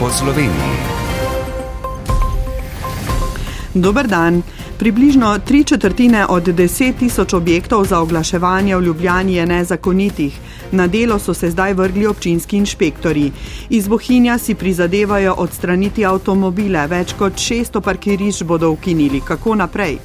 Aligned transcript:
po 0.00 0.10
Sloveniji. 0.10 0.76
Dober 3.74 4.06
dan. 4.06 4.42
Približno 4.78 5.38
tri 5.38 5.64
četrtine 5.64 6.26
od 6.26 6.42
deset 6.42 6.96
tisoč 6.98 7.32
objektov 7.32 7.84
za 7.84 8.00
oglaševanje 8.00 8.76
v 8.76 8.82
Ljubljani 8.82 9.34
je 9.34 9.46
nezakonitih. 9.46 10.38
Na 10.72 10.86
delo 10.86 11.18
so 11.18 11.34
se 11.34 11.50
zdaj 11.50 11.74
vrgli 11.74 12.06
občinski 12.06 12.56
inšpektori. 12.56 13.32
Iz 13.70 13.88
Bohinja 13.88 14.38
si 14.38 14.54
prizadevajo 14.54 15.34
odstraniti 15.38 16.04
avtomobile, 16.04 16.86
več 16.86 17.14
kot 17.18 17.38
600 17.38 17.80
parkirišč 17.80 18.42
bodo 18.42 18.70
ukinili. 18.70 19.20
Kako 19.20 19.54
naprej? 19.54 19.98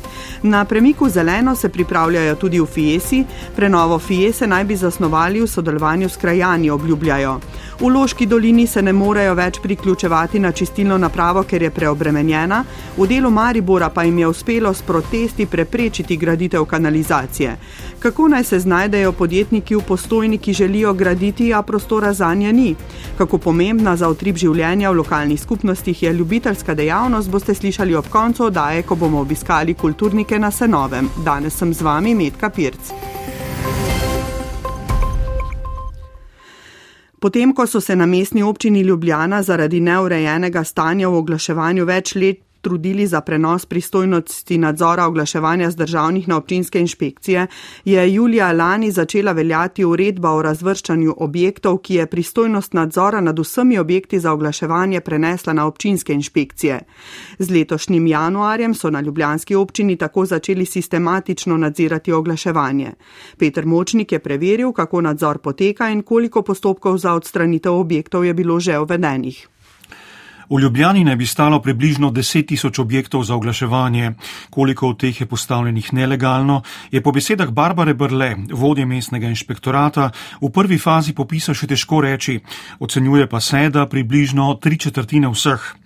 Na 0.44 0.66
premiku 0.66 1.10
zeleno 1.10 1.56
se 1.56 1.70
pripravljajo 1.70 2.36
tudi 2.36 2.60
v 2.60 2.66
Fiesi, 2.66 3.24
prenovo 3.56 4.00
Fiese 4.00 4.48
naj 4.48 4.64
bi 4.64 4.76
zasnovali 4.76 5.42
v 5.42 5.48
sodelovanju 5.48 6.10
s 6.10 6.18
krajani, 6.18 6.70
obljubljajo. 6.70 7.40
V 7.82 7.90
Loški 7.90 8.26
dolini 8.26 8.68
se 8.68 8.82
ne 8.82 8.94
morejo 8.94 9.34
več 9.34 9.58
priključevati 9.60 10.40
na 10.40 10.52
čistilno 10.52 10.98
napravo, 10.98 11.42
ker 11.44 11.64
je 11.66 11.72
preobremenjena, 11.74 12.60
v 12.98 13.08
delu 13.10 13.32
Maribora 13.34 13.90
pa 13.90 14.04
jim 14.04 14.20
je 14.20 14.28
uspelo 14.28 14.74
s 14.74 14.82
protesti 14.82 15.46
preprečiti 15.46 16.18
graditev 16.18 16.66
kanalizacije. 16.66 17.56
Kako 18.00 18.28
naj 18.28 18.44
se 18.44 18.60
znajdejo 18.60 19.12
podjetniki 19.12 19.76
v 19.76 19.82
postojni, 19.82 20.38
ki 20.52 20.56
želijo 20.56 20.94
graditi, 20.94 21.54
a 21.54 21.62
prostora 21.62 22.14
za 22.14 22.34
nje 22.34 22.54
ni? 22.54 22.76
Kako 23.18 23.38
pomembna 23.38 23.96
za 23.96 24.10
utrip 24.10 24.36
življenja 24.36 24.90
v 24.92 24.98
lokalnih 24.98 25.40
skupnostih 25.40 26.04
je 26.04 26.12
ljubiteljska 26.14 26.76
dejavnost, 26.76 27.30
boste 27.32 27.56
slišali 27.56 27.96
ob 27.96 28.10
koncu 28.12 28.50
oddaje, 28.50 28.84
ko 28.84 28.96
bomo 28.96 29.22
obiskali 29.22 29.74
kulturnike 29.74 30.40
na 30.40 30.52
Senovem. 30.52 31.08
Danes 31.26 31.56
sem 31.56 31.74
z 31.74 31.82
vami 31.82 32.16
Metka 32.16 32.50
Pirc. 32.50 32.92
Potem, 37.20 37.54
ko 37.54 37.68
so 37.68 37.80
se 37.82 37.96
na 37.96 38.06
mestni 38.06 38.44
občini 38.44 38.82
Ljubljana 38.82 39.44
zaradi 39.44 39.80
neurejenega 39.80 40.64
stanja 40.64 41.08
v 41.08 41.16
oglaševanju 41.16 41.86
več 41.86 42.16
let 42.16 42.51
trudili 42.62 43.08
za 43.08 43.22
prenos 43.22 43.66
pristojnosti 43.66 44.58
nadzora 44.58 45.06
oglaševanja 45.06 45.72
z 45.72 45.76
državnih 45.76 46.28
na 46.28 46.38
občinske 46.38 46.80
inšpekcije, 46.80 47.48
je 47.86 48.14
julija 48.14 48.52
lani 48.52 48.92
začela 48.92 49.32
veljati 49.32 49.86
uredba 49.86 50.32
o 50.32 50.42
razvrščanju 50.42 51.16
objektov, 51.18 51.78
ki 51.78 51.96
je 51.96 52.06
pristojnost 52.06 52.74
nadzora 52.74 53.22
nad 53.22 53.40
vsemi 53.40 53.80
objekti 53.80 54.20
za 54.20 54.32
oglaševanje 54.32 55.02
prenesla 55.02 55.54
na 55.54 55.66
občinske 55.66 56.14
inšpekcije. 56.14 56.80
Z 57.40 57.50
letošnjim 57.50 58.08
januarjem 58.08 58.74
so 58.74 58.90
na 58.90 59.02
ljubljanski 59.02 59.56
občini 59.56 59.96
tako 59.96 60.26
začeli 60.26 60.66
sistematično 60.66 61.58
nadzirati 61.58 62.12
oglaševanje. 62.12 62.92
Peter 63.38 63.66
Močnik 63.66 64.12
je 64.12 64.20
preveril, 64.20 64.72
kako 64.72 65.02
nadzor 65.02 65.38
poteka 65.38 65.90
in 65.90 66.04
koliko 66.04 66.42
postopkov 66.42 66.98
za 66.98 67.14
odstranitev 67.14 67.74
objektov 67.74 68.26
je 68.26 68.34
bilo 68.34 68.60
že 68.60 68.80
uvedenih. 68.80 69.51
V 70.52 70.60
Ljubljani 70.60 71.04
naj 71.04 71.16
bi 71.16 71.26
stalo 71.26 71.62
približno 71.62 72.10
10 72.12 72.48
tisoč 72.48 72.80
objektov 72.80 73.24
za 73.24 73.36
oglaševanje. 73.36 74.12
Koliko 74.50 74.90
od 74.90 75.00
teh 75.00 75.22
je 75.22 75.28
postavljenih 75.28 75.94
nelegalno, 75.94 76.62
je 76.92 77.02
po 77.02 77.12
besedah 77.12 77.50
Barbare 77.50 77.94
Brle, 77.94 78.36
vodje 78.52 78.86
mestnega 78.86 79.32
inšpektorata, 79.32 80.10
v 80.42 80.50
prvi 80.52 80.78
fazi 80.78 81.14
popisa 81.16 81.56
še 81.56 81.72
težko 81.72 82.02
reči. 82.04 82.42
Ocenjuje 82.80 83.30
pa 83.32 83.40
se, 83.40 83.70
da 83.70 83.88
približno 83.88 84.58
tri 84.60 84.78
četrtine 84.78 85.32
vseh. 85.32 85.81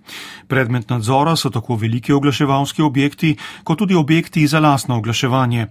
Predmet 0.48 0.90
nadzora 0.90 1.36
so 1.36 1.50
tako 1.50 1.76
veliki 1.76 2.14
oglaševalski 2.14 2.82
objekti, 2.82 3.36
kot 3.64 3.80
tudi 3.80 3.96
objekti 3.96 4.48
za 4.48 4.60
lasno 4.60 4.98
oglaševanje. 4.98 5.68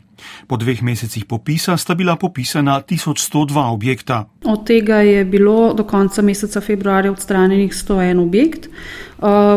Po 0.46 0.56
dveh 0.56 0.82
mesecih 0.82 1.24
popisa 1.24 1.76
sta 1.76 1.94
bila 1.94 2.16
popisana 2.16 2.80
1102 2.80 3.64
objekta. 3.72 4.24
Od 4.44 4.66
tega 4.66 4.96
je 4.96 5.24
bilo 5.24 5.74
do 5.74 5.84
konca 5.84 6.22
meseca 6.22 6.60
februarja 6.60 7.12
odstranjenih 7.12 7.72
101 7.72 8.22
objekt. 8.22 8.68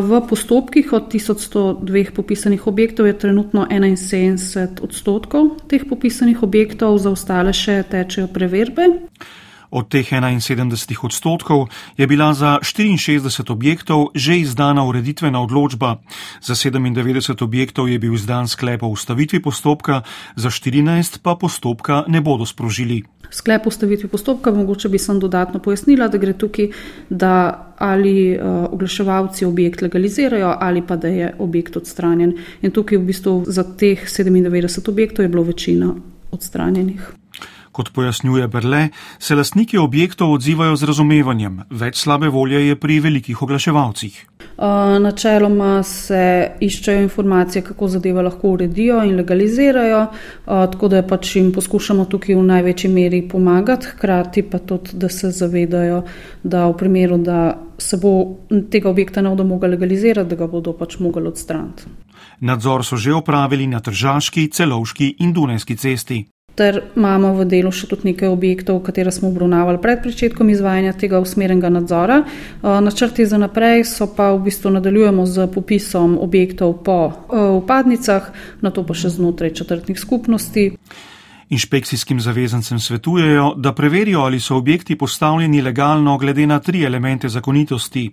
V 0.02 0.22
postopkih 0.30 0.94
od 0.94 1.09
1102 1.14 2.11
popisanih 2.11 2.67
objektov 2.67 3.08
je 3.08 3.17
trenutno 3.20 3.67
71 3.70 4.82
odstotkov 4.82 5.49
teh 5.67 5.83
popisanih 5.89 6.44
objektov, 6.44 6.98
za 6.98 7.11
ostale 7.11 7.54
še 7.54 7.83
tečejo 7.89 8.27
preverbe. 8.27 8.88
Od 9.72 9.89
teh 9.89 10.08
71 10.08 10.73
odstotkov 11.04 11.67
je 11.98 12.08
bila 12.08 12.33
za 12.33 12.60
64 12.61 13.52
objektov 13.52 14.16
že 14.16 14.39
izdana 14.39 14.86
ureditvena 14.88 15.42
odločba, 15.42 16.00
za 16.42 16.55
97 16.55 17.44
objektov 17.44 17.89
je 17.89 18.00
bil 18.00 18.14
izdan 18.14 18.48
sklep 18.48 18.83
o 18.83 18.88
ustavitvi 18.88 19.42
postopka, 19.42 20.02
za 20.36 20.50
14 20.50 21.20
pa 21.22 21.36
postopka 21.36 22.04
ne 22.08 22.22
bodo 22.22 22.45
sprožili. 22.45 23.04
Sklep 23.32 23.66
o 23.66 23.67
ustavitvi 23.67 24.08
postopka, 24.08 24.52
mogoče 24.52 24.89
bi 24.89 25.00
sem 25.00 25.20
dodatno 25.20 25.60
pojasnila, 25.60 26.08
da 26.08 26.17
gre 26.17 26.33
tukaj, 26.33 26.70
da 27.10 27.64
ali 27.77 28.38
uh, 28.38 28.73
oglaševalci 28.73 29.45
objekt 29.45 29.82
legalizirajo 29.82 30.56
ali 30.60 30.82
pa 30.88 30.95
da 30.95 31.08
je 31.08 31.33
objekt 31.39 31.77
odstranjen. 31.77 32.33
In 32.61 32.72
tukaj 32.72 32.98
v 32.98 33.06
bistvu 33.06 33.44
za 33.48 33.64
teh 33.64 34.08
97 34.08 34.89
objektov 34.89 35.26
je 35.26 35.30
bilo 35.30 35.44
večina 35.44 35.94
odstranjenih. 36.32 37.11
Kot 37.77 37.92
pojasnjuje 37.93 38.48
Berle, 38.48 38.88
se 39.20 39.36
lastniki 39.36 39.77
objektov 39.77 40.32
odzivajo 40.33 40.76
z 40.76 40.88
razumevanjem, 40.89 41.60
več 41.70 41.99
slabe 42.02 42.26
volje 42.33 42.64
je 42.64 42.76
pri 42.76 42.95
velikih 43.05 43.42
oglaševalcih. 43.45 44.15
Načeloma 45.04 45.83
se 45.86 46.21
iščejo 46.65 47.04
informacije, 47.04 47.61
kako 47.67 47.88
zadeve 47.93 48.23
lahko 48.26 48.55
uredijo 48.55 49.04
in 49.05 49.14
legalizirajo, 49.20 49.99
tako 50.48 50.89
da 50.89 51.04
pač 51.05 51.36
jim 51.36 51.52
poskušamo 51.54 52.08
tukaj 52.10 52.33
v 52.39 52.45
največji 52.48 52.89
meri 52.89 53.20
pomagati, 53.30 53.92
hkrati 53.92 54.42
pa 54.49 54.58
tudi, 54.58 54.98
da 54.98 55.09
se 55.14 55.30
zavedajo, 55.30 55.99
da 56.44 56.64
v 56.71 56.77
primeru, 56.80 57.20
da 57.21 57.44
se 57.77 57.99
bo 58.02 58.39
tega 58.73 58.89
objekta 58.89 59.21
ne 59.21 59.36
bodo 59.36 59.45
mogli 59.45 59.70
legalizirati, 59.76 60.30
da 60.32 60.39
ga 60.39 60.48
bodo 60.49 60.73
pač 60.73 60.98
mogli 60.98 61.30
odstraniti. 61.30 61.86
Nadzor 62.42 62.82
so 62.86 62.98
že 62.98 63.14
opravili 63.14 63.70
na 63.70 63.83
Tržaški, 63.86 64.48
Celovški 64.49 65.11
in 65.20 65.33
Dunajski 65.38 65.77
cesti 65.77 66.23
ter 66.58 66.82
imamo 66.98 67.36
v 67.38 67.45
delu 67.45 67.70
še 67.72 67.86
tudi 67.86 68.10
nekaj 68.12 68.32
objektov, 68.34 68.82
katere 68.82 69.14
smo 69.14 69.30
obravnavali 69.30 69.78
pred 69.82 70.08
začetkom 70.10 70.50
izvajanja 70.50 70.95
tega 70.98 71.22
usmerjenega 71.22 71.70
nadzora. 71.70 72.23
Eh, 72.26 72.80
načrti 72.82 73.26
za 73.30 73.38
naprej 73.38 73.86
so 73.86 74.10
pa 74.10 74.32
v 74.34 74.50
bistvu 74.50 74.73
nadaljujemo 74.80 75.26
z 75.26 75.48
popisom 75.54 76.18
objektov 76.18 76.82
po 76.82 76.98
upadnicah, 77.62 78.34
eh, 78.34 78.58
na 78.66 78.73
to 78.73 78.82
pa 78.82 78.98
še 78.98 79.14
znotraj 79.14 79.54
četrtnih 79.54 80.00
skupnosti. 80.00 80.72
Inšpekcijskim 81.49 82.19
zavezancem 82.19 82.80
svetujejo, 82.80 83.53
da 83.58 83.71
preverijo, 83.73 84.19
ali 84.19 84.39
so 84.39 84.58
objekti 84.58 84.97
postavljeni 84.97 85.61
legalno 85.61 86.17
glede 86.17 86.47
na 86.47 86.59
tri 86.59 86.83
elemente 86.83 87.30
zakonitosti. 87.30 88.11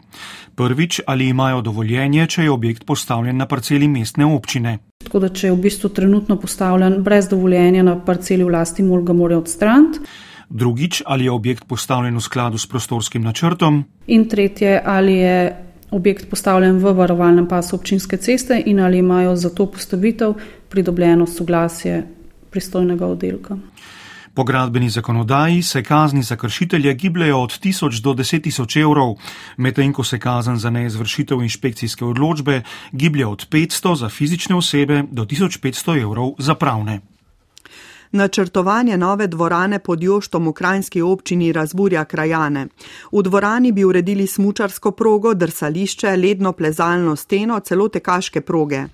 Prvič, 0.55 1.01
ali 1.07 1.29
imajo 1.29 1.61
dovoljenje, 1.61 2.27
če 2.27 2.45
je 2.45 2.51
objekt 2.51 2.85
postavljen 2.87 3.37
na 3.37 3.47
parceli 3.47 3.89
mestne 3.89 4.25
občine. 4.25 4.79
Tako 5.05 5.19
da, 5.19 5.29
če 5.29 5.47
je 5.47 5.53
v 5.53 5.61
bistvu 5.67 5.91
trenutno 5.91 6.37
postavljen 6.37 7.03
brez 7.03 7.29
dovoljenja 7.29 7.83
na 7.83 7.99
parceli 7.99 8.45
vlasti, 8.45 8.83
mora 8.83 9.03
ga 9.03 9.13
mora 9.13 9.39
odstraniti. 9.39 9.99
Drugič, 10.49 11.03
ali 11.07 11.25
je 11.25 11.31
objekt 11.31 11.67
postavljen 11.67 12.17
v 12.17 12.23
skladu 12.23 12.59
s 12.59 12.71
prostorskim 12.71 13.23
načrtom. 13.23 13.85
In 14.07 14.29
tretje, 14.29 14.79
ali 14.85 15.19
je 15.19 15.39
objekt 15.91 16.31
postavljen 16.31 16.79
v 16.79 16.93
varovalnem 16.95 17.49
pasu 17.49 17.77
občinske 17.77 18.17
ceste 18.17 18.63
in 18.67 18.81
ali 18.81 18.99
imajo 18.99 19.37
za 19.37 19.51
to 19.51 19.67
postavitev 19.67 20.35
pridobljeno 20.71 21.27
soglasje 21.27 22.05
pristojnega 22.55 23.07
oddelka. 23.11 23.59
Po 24.35 24.45
gradbeni 24.45 24.91
zakonodaji 24.91 25.63
se 25.63 25.83
kazni 25.83 26.23
za 26.23 26.37
kršitelje 26.37 26.95
gibljajo 26.95 27.39
od 27.41 27.51
1000 27.51 28.01
do 28.03 28.15
10 28.15 28.43
tisoč 28.43 28.77
evrov, 28.77 29.15
medtem 29.57 29.93
ko 29.93 30.05
se 30.05 30.19
kazen 30.19 30.59
za 30.59 30.71
neizvršitev 30.71 31.43
inšpekcijske 31.43 32.05
odločbe 32.05 32.63
giblja 32.93 33.29
od 33.29 33.47
500 33.51 33.97
za 33.97 34.09
fizične 34.09 34.57
osebe 34.57 35.03
do 35.11 35.25
1500 35.25 36.03
evrov 36.03 36.35
za 36.39 36.55
pravne. 36.55 37.01
Načrtovanje 38.15 38.97
nove 38.97 39.27
dvorane 39.27 39.79
pod 39.79 40.03
Joštom 40.03 40.49
v 40.49 40.53
krajinski 40.53 41.03
občini 41.03 41.53
razburja 41.53 42.05
krajane. 42.05 42.67
V 43.13 43.23
dvorani 43.23 43.73
bi 43.73 43.85
uredili 43.85 44.27
smučarsko 44.27 44.91
progo, 44.91 45.35
drsališče, 45.35 46.17
ledno 46.17 46.53
plezalno 46.53 47.17
steno, 47.17 47.61
celo 47.61 47.89
tekaške 47.89 48.41
proge. 48.41 48.85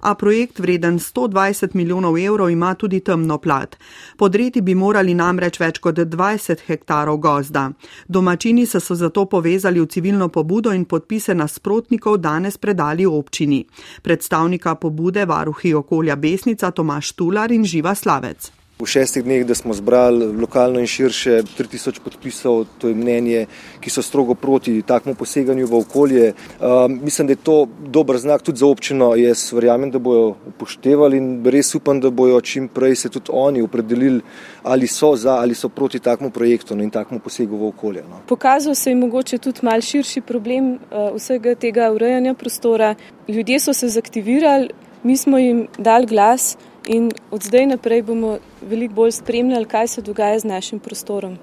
A 0.00 0.14
projekt 0.14 0.58
vreden 0.58 0.98
120 0.98 1.74
milijonov 1.74 2.18
evrov 2.18 2.50
ima 2.50 2.74
tudi 2.74 3.00
temno 3.00 3.38
plat. 3.38 3.76
Podreti 4.16 4.60
bi 4.60 4.74
morali 4.74 5.14
namreč 5.14 5.60
več 5.60 5.78
kot 5.78 5.94
20 5.94 6.66
hektarov 6.66 7.16
gozda. 7.16 7.70
Domačini 8.08 8.66
so 8.66 8.80
se 8.80 8.94
zato 8.94 9.24
povezali 9.24 9.80
v 9.80 9.86
civilno 9.86 10.28
pobudo 10.28 10.72
in 10.72 10.84
podpise 10.84 11.34
nasprotnikov 11.34 12.18
danes 12.18 12.58
predali 12.58 13.06
občini. 13.06 13.64
Predstavnika 14.02 14.74
pobude 14.74 15.24
varuhi 15.24 15.74
okolja 15.74 16.16
Besnica 16.16 16.70
Tomaš 16.70 17.12
Tular 17.12 17.52
in 17.52 17.64
Živa 17.64 17.94
Slavec. 17.94 18.63
V 18.84 18.90
šestih 18.92 19.24
dneh, 19.24 19.46
da 19.48 19.54
smo 19.56 19.74
zbrali 19.74 20.26
lokalno 20.36 20.80
in 20.80 20.86
širše 20.86 21.42
3000 21.56 22.00
podpisov, 22.04 22.66
to 22.78 22.90
je 22.92 22.94
mnenje, 22.94 23.46
ki 23.80 23.90
so 23.90 24.02
strogo 24.04 24.36
proti 24.36 24.76
takmu 24.84 25.14
poseganju 25.16 25.66
v 25.66 25.78
okolje. 25.80 26.32
Um, 26.60 26.98
mislim, 27.02 27.26
da 27.26 27.32
je 27.32 27.42
to 27.48 27.56
dober 27.80 28.18
znak 28.20 28.42
tudi 28.42 28.60
za 28.60 28.66
občino. 28.66 29.14
Jaz 29.16 29.46
verjamem, 29.52 29.90
da 29.90 29.98
bojo 29.98 30.34
upoštevali 30.52 31.16
in 31.16 31.30
res 31.48 31.74
upam, 31.74 32.00
da 32.00 32.10
bojo 32.10 32.40
čim 32.44 32.68
prej 32.68 32.96
se 33.04 33.08
tudi 33.08 33.32
oni 33.32 33.62
opredelili, 33.64 34.20
ali 34.62 34.86
so 34.86 35.14
za 35.16 35.38
ali 35.40 35.54
so 35.54 35.68
proti 35.68 35.98
takmu 35.98 36.30
projektu 36.30 36.76
in 36.76 36.90
takmu 36.90 37.18
posegu 37.24 37.56
v 37.56 37.72
okolje. 37.72 38.04
No. 38.10 38.20
Pokazal 38.28 38.74
se 38.74 38.90
je 38.90 39.00
mogoče 39.00 39.38
tudi 39.38 39.60
mal 39.62 39.80
širši 39.80 40.20
problem 40.20 40.74
uh, 40.74 41.14
vsega 41.16 41.54
tega 41.54 41.90
urejanja 41.92 42.34
prostora. 42.34 42.94
Ljudje 43.28 43.60
so 43.60 43.72
se 43.72 43.88
zaktivirali, 43.88 44.68
mi 45.02 45.16
smo 45.16 45.38
jim 45.38 45.66
dali 45.78 46.06
glas 46.06 46.56
in 46.86 47.10
od 47.30 47.42
zdaj 47.42 47.66
naprej 47.66 48.02
bomo 48.02 48.38
veliko 48.62 48.94
bolj 48.94 49.12
spremljali, 49.12 49.64
kaj 49.64 49.88
se 49.88 50.02
dogaja 50.02 50.38
z 50.38 50.44
našim 50.44 50.78
prostorom. 50.78 51.38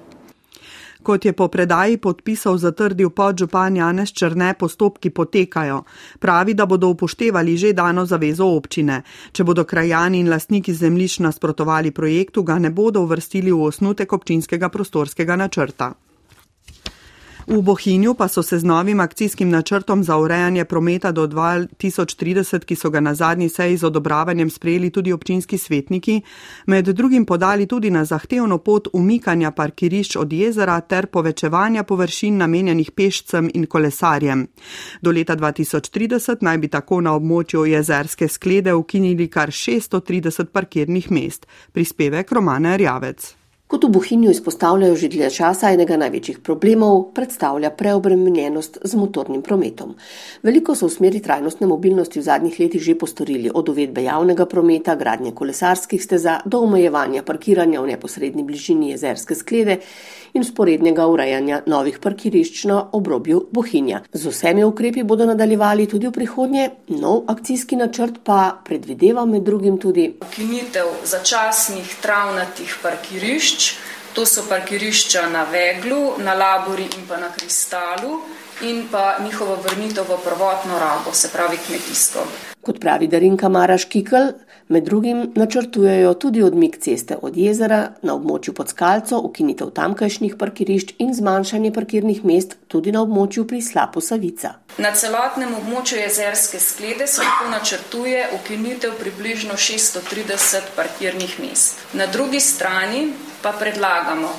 Kot 1.02 1.24
je 1.24 1.32
po 1.32 1.48
predaji 1.48 1.96
podpisal 1.96 2.58
zatrdil 2.58 3.10
podžupan 3.10 3.76
Janez 3.76 4.12
Črne, 4.12 4.54
postopki 4.54 5.10
potekajo. 5.10 5.82
Pravi, 6.18 6.54
da 6.54 6.66
bodo 6.66 6.88
upoštevali 6.88 7.56
že 7.56 7.72
dano 7.72 8.06
zavezo 8.06 8.46
občine. 8.46 9.02
Če 9.32 9.44
bodo 9.44 9.64
krajani 9.64 10.20
in 10.20 10.30
lastniki 10.30 10.74
zemljišč 10.74 11.18
nasprotovali 11.18 11.90
projektu, 11.90 12.42
ga 12.42 12.58
ne 12.58 12.70
bodo 12.70 13.02
uvrstili 13.02 13.50
v 13.50 13.62
osnutek 13.62 14.12
občinskega 14.12 14.68
prostorskega 14.68 15.36
načrta. 15.36 15.92
V 17.46 17.62
Bohinju 17.62 18.14
pa 18.14 18.28
so 18.28 18.42
se 18.42 18.58
z 18.58 18.64
novim 18.64 19.00
akcijskim 19.00 19.48
načrtom 19.50 20.04
za 20.04 20.16
urejanje 20.16 20.64
prometa 20.64 21.12
do 21.12 21.26
2030, 21.26 22.64
ki 22.64 22.76
so 22.76 22.90
ga 22.90 23.00
na 23.00 23.14
zadnji 23.14 23.48
seji 23.48 23.76
z 23.76 23.84
odobravanjem 23.84 24.50
sprejeli 24.50 24.90
tudi 24.90 25.12
občinski 25.12 25.58
svetniki, 25.58 26.22
med 26.66 26.88
drugim 26.88 27.26
podali 27.26 27.66
tudi 27.66 27.90
na 27.90 28.04
zahtevno 28.04 28.58
pot 28.58 28.88
umikanja 28.92 29.50
parkirišč 29.50 30.16
od 30.16 30.32
jezera 30.32 30.80
ter 30.80 31.06
povečevanja 31.06 31.82
površin 31.82 32.36
namenjenih 32.36 32.90
pešcem 32.90 33.50
in 33.54 33.66
kolesarjem. 33.66 34.46
Do 35.02 35.10
leta 35.10 35.36
2030 35.36 36.36
naj 36.40 36.58
bi 36.58 36.68
tako 36.68 37.00
na 37.00 37.14
območju 37.14 37.66
jezerske 37.66 38.28
sklede 38.28 38.74
ukinili 38.74 39.28
kar 39.28 39.50
630 39.50 40.44
parkirnih 40.44 41.10
mest. 41.10 41.46
Prispevek 41.72 42.32
Romane 42.32 42.76
Rjavec. 42.76 43.41
Kot 43.72 43.84
v 43.84 43.88
Bohinju 43.88 44.30
izpostavljajo 44.30 44.96
že 45.00 45.08
dlje 45.08 45.30
časa, 45.32 45.70
enega 45.72 45.96
največjih 45.96 46.42
problemov 46.44 46.98
predstavlja 47.16 47.70
preobremenjenost 47.72 48.76
z 48.84 48.98
motornim 49.00 49.40
prometom. 49.42 49.94
Veliko 50.44 50.74
so 50.76 50.90
v 50.90 50.92
smeri 50.92 51.22
trajnostne 51.24 51.64
mobilnosti 51.70 52.20
v 52.20 52.26
zadnjih 52.26 52.58
letih 52.60 52.82
že 52.84 52.98
postorili, 53.00 53.48
od 53.48 53.72
uvedbe 53.72 54.04
javnega 54.04 54.44
prometa, 54.44 54.92
gradnje 54.94 55.32
kolesarskih 55.32 56.04
steza 56.04 56.42
do 56.44 56.60
omejevanja 56.60 57.22
parkiranja 57.24 57.80
v 57.80 57.94
neposrednji 57.94 58.44
bližini 58.44 58.90
jezerske 58.92 59.34
sklede 59.34 59.78
in 60.36 60.44
sporednega 60.44 61.06
urejanja 61.08 61.62
novih 61.66 61.96
parkirišč 62.00 62.64
na 62.68 62.78
obrobju 62.92 63.46
Bohinja. 63.52 64.02
Z 64.12 64.28
vsemi 64.28 64.64
ukrepi 64.64 65.02
bodo 65.02 65.24
nadaljevali 65.28 65.86
tudi 65.88 66.08
v 66.08 66.12
prihodnje, 66.12 66.68
nov 66.88 67.24
akcijski 67.32 67.76
načrt 67.76 68.20
pa 68.24 68.52
predvideva 68.64 69.24
med 69.24 69.48
drugim 69.48 69.78
tudi 69.80 70.10
ukinitev 70.20 70.92
začasnih 71.04 71.96
travnatih 72.02 72.78
parkirišč, 72.82 73.61
To 74.12 74.26
so 74.26 74.44
parkirišča 74.48 75.26
na 75.32 75.44
Veglu, 75.48 76.18
na 76.18 76.34
Labori 76.34 76.84
in 76.84 77.06
pa 77.08 77.16
na 77.16 77.32
Kristalu 77.32 78.20
in 78.62 78.88
pa 78.90 79.16
njihovo 79.24 79.56
vrnitev 79.64 80.04
v 80.04 80.18
prvotno 80.24 80.78
rabo, 80.78 81.12
se 81.12 81.28
pravi 81.32 81.56
kmetijsko. 81.66 82.26
Kot 82.62 82.80
pravi 82.80 83.08
Darinka 83.08 83.48
Maraš 83.48 83.84
Kikl, 83.84 84.16
med 84.72 84.84
drugim 84.84 85.32
načrtujejo 85.34 86.14
tudi 86.14 86.42
odmik 86.42 86.78
ceste 86.80 87.16
od 87.22 87.36
jezera 87.36 87.80
na 88.02 88.14
območju 88.14 88.54
pod 88.56 88.70
skalco, 88.72 89.18
ukinitev 89.28 89.70
tamkajšnjih 89.76 90.36
parkirišč 90.40 90.94
in 91.04 91.12
zmanjšanje 91.14 91.72
parkirnih 91.76 92.24
mest 92.24 92.56
tudi 92.72 92.92
na 92.92 93.02
območju 93.04 93.44
pri 93.48 93.60
Slapu 93.62 94.00
Savica. 94.00 94.54
Na 94.78 94.94
celotnem 94.96 95.52
območju 95.58 96.00
jezerske 96.00 96.60
sklede 96.60 97.06
se 97.06 97.20
lahko 97.20 97.50
načrtuje 97.52 98.24
ukinitev 98.38 98.96
približno 99.00 99.60
630 99.60 100.72
parkirnih 100.76 101.36
mest. 101.44 101.84
Na 101.92 102.06
drugi 102.06 102.40
strani 102.40 103.06
pa 103.42 103.52
predlagamo 103.52 104.32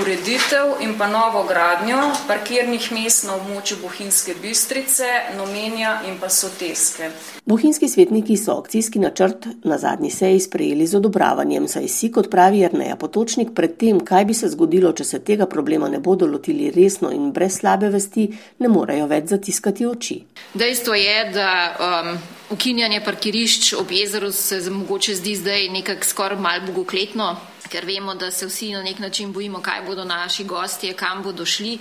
ureditev 0.00 0.80
in 0.80 0.98
pa 0.98 1.06
novo 1.06 1.44
gradnjo 1.44 1.98
parkirnih 2.26 2.92
mest 2.92 3.26
na 3.26 3.34
območju 3.36 3.76
Bohinjske 3.82 4.34
bistrice, 4.42 5.08
Nomenja 5.36 5.98
in 6.08 6.16
pa 6.20 6.30
Soteske. 6.32 7.10
Bohinjski 7.44 7.88
svetniki 7.88 8.36
so 8.36 8.56
akcijski 8.60 8.98
načrt 8.98 9.46
na 9.64 9.78
zadnji 9.78 10.10
seji 10.10 10.40
sprejeli 10.40 10.86
z 10.86 10.96
odobravanjem, 10.96 11.68
saj 11.68 11.88
si, 11.88 12.10
kot 12.12 12.30
pravi 12.30 12.64
Erneja 12.64 12.96
Potočnik, 12.96 13.52
pred 13.54 13.76
tem, 13.76 14.00
kaj 14.00 14.24
bi 14.24 14.34
se 14.34 14.48
zgodilo, 14.48 14.92
če 14.92 15.04
se 15.04 15.20
tega 15.20 15.46
problema 15.46 15.88
ne 15.92 16.00
bodo 16.00 16.26
lotili 16.26 16.70
resno 16.70 17.12
in 17.12 17.32
brez 17.32 17.60
slabe 17.60 17.92
vesti, 17.92 18.28
ne 18.58 18.72
morejo 18.72 19.06
več 19.12 19.28
zatiskati 19.34 19.86
oči. 19.86 20.22
Dejstvo 20.54 20.96
je, 20.96 21.16
da 21.34 21.48
um, 21.76 22.12
ukinjanje 22.56 23.04
parkirišč 23.04 23.72
ob 23.80 23.92
jezeru 23.92 24.32
se 24.32 24.60
mogoče 24.70 25.20
zdi 25.20 25.36
zdaj 25.36 25.68
nekako 25.68 26.04
skoraj 26.04 26.40
mal 26.40 26.64
bogokletno, 26.66 27.36
ker 27.72 27.86
vemo, 27.88 28.14
da 28.14 28.30
se 28.30 28.46
vsi 28.46 28.72
na 28.72 28.82
nek 28.82 28.98
način 28.98 29.32
bojimo, 29.32 29.62
kaj 29.62 29.82
bodo 29.86 30.04
naši 30.04 30.44
gostje, 30.44 30.92
kam 30.92 31.22
bodo 31.22 31.46
šli. 31.46 31.78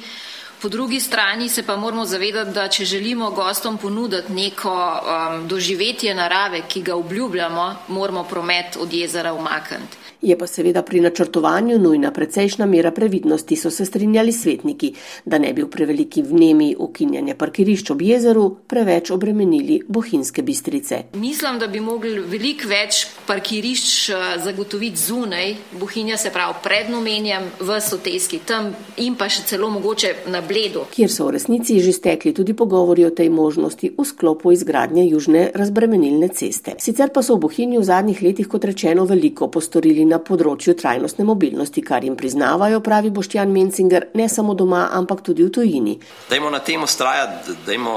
Po 0.61 0.69
drugi 0.69 0.99
strani 0.99 1.49
se 1.49 1.63
pa 1.63 1.75
moramo 1.75 2.05
zavedati, 2.05 2.51
da 2.53 2.67
če 2.67 2.85
želimo 2.85 3.31
gostom 3.31 3.77
ponuditi 3.77 4.33
neko 4.33 4.73
um, 4.73 5.47
doživetje 5.47 6.13
narave, 6.15 6.61
ki 6.67 6.81
ga 6.81 6.95
obljubljamo, 6.95 7.75
moramo 7.87 8.23
promet 8.23 8.77
od 8.79 8.93
jezera 8.93 9.33
umakniti. 9.33 9.97
Je 10.21 10.37
pa 10.37 10.45
seveda 10.47 10.83
pri 10.85 10.99
načrtovanju 11.01 11.79
nujna 11.79 12.11
precejšna 12.11 12.65
mera 12.65 12.91
previdnosti, 12.91 13.55
so 13.55 13.71
se 13.71 13.85
strinjali 13.85 14.31
svetniki, 14.31 14.93
da 15.25 15.37
ne 15.37 15.53
bi 15.53 15.63
v 15.63 15.69
preveliki 15.69 16.21
vnemi 16.21 16.75
ukinjanja 16.77 17.35
parkirišč 17.35 17.89
ob 17.91 18.01
jezeru 18.01 18.43
preveč 18.67 19.09
obremenili 19.11 19.79
bohinske 19.87 20.41
bistrice. 20.41 21.03
Mislim, 21.13 21.57
da 21.59 21.67
bi 21.67 21.79
mogli 21.79 22.19
veliko 22.19 22.69
več 22.69 23.07
parkirišč 23.25 24.09
eh, 24.09 24.27
zagotoviti 24.45 25.01
zunaj, 25.01 25.55
bohinja 25.81 26.17
se 26.17 26.29
pravi 26.29 26.53
pred 26.63 26.89
nomenjem 26.89 27.49
v 27.59 27.81
soteski 27.81 28.39
tam 28.45 28.75
in 28.97 29.17
pa 29.17 29.29
še 29.29 29.47
celo 29.49 29.69
mogoče 29.73 30.13
na 30.29 30.41
bledu. 30.51 30.86
Kjer 30.92 31.12
so 31.12 31.27
v 31.30 31.38
resnici 31.38 31.80
že 31.80 31.95
stekli 31.95 32.33
tudi 32.36 32.53
pogovori 32.53 33.06
o 33.07 33.12
tej 33.15 33.31
možnosti 33.31 33.94
v 33.95 34.03
sklopu 34.03 34.51
izgradnje 34.51 35.07
južne 35.07 35.42
razbremenilne 35.56 36.27
ceste. 36.36 36.75
Sicer 36.80 37.09
pa 37.15 37.24
so 37.24 37.39
v 37.39 37.48
bohinju 37.48 37.80
v 37.80 37.88
zadnjih 37.88 38.21
letih, 38.21 38.48
kot 38.51 38.68
rečeno, 38.68 39.07
veliko 39.07 39.48
postorili 39.48 40.06
na 40.06 40.19
področju 40.19 40.75
trajnostne 40.75 41.24
mobilnosti, 41.24 41.81
kar 41.81 42.03
jim 42.03 42.19
priznavajo, 42.19 42.83
pravi 42.83 43.09
Boštjan 43.09 43.51
Mencinger, 43.51 44.12
ne 44.13 44.27
samo 44.30 44.53
doma, 44.53 44.89
ampak 44.92 45.24
tudi 45.24 45.48
v 45.48 45.50
tujini. 45.50 45.98
Dajmo 46.30 46.51
na 46.51 46.59
tem 46.59 46.83
ustrajati, 46.83 47.57
dajmo 47.65 47.95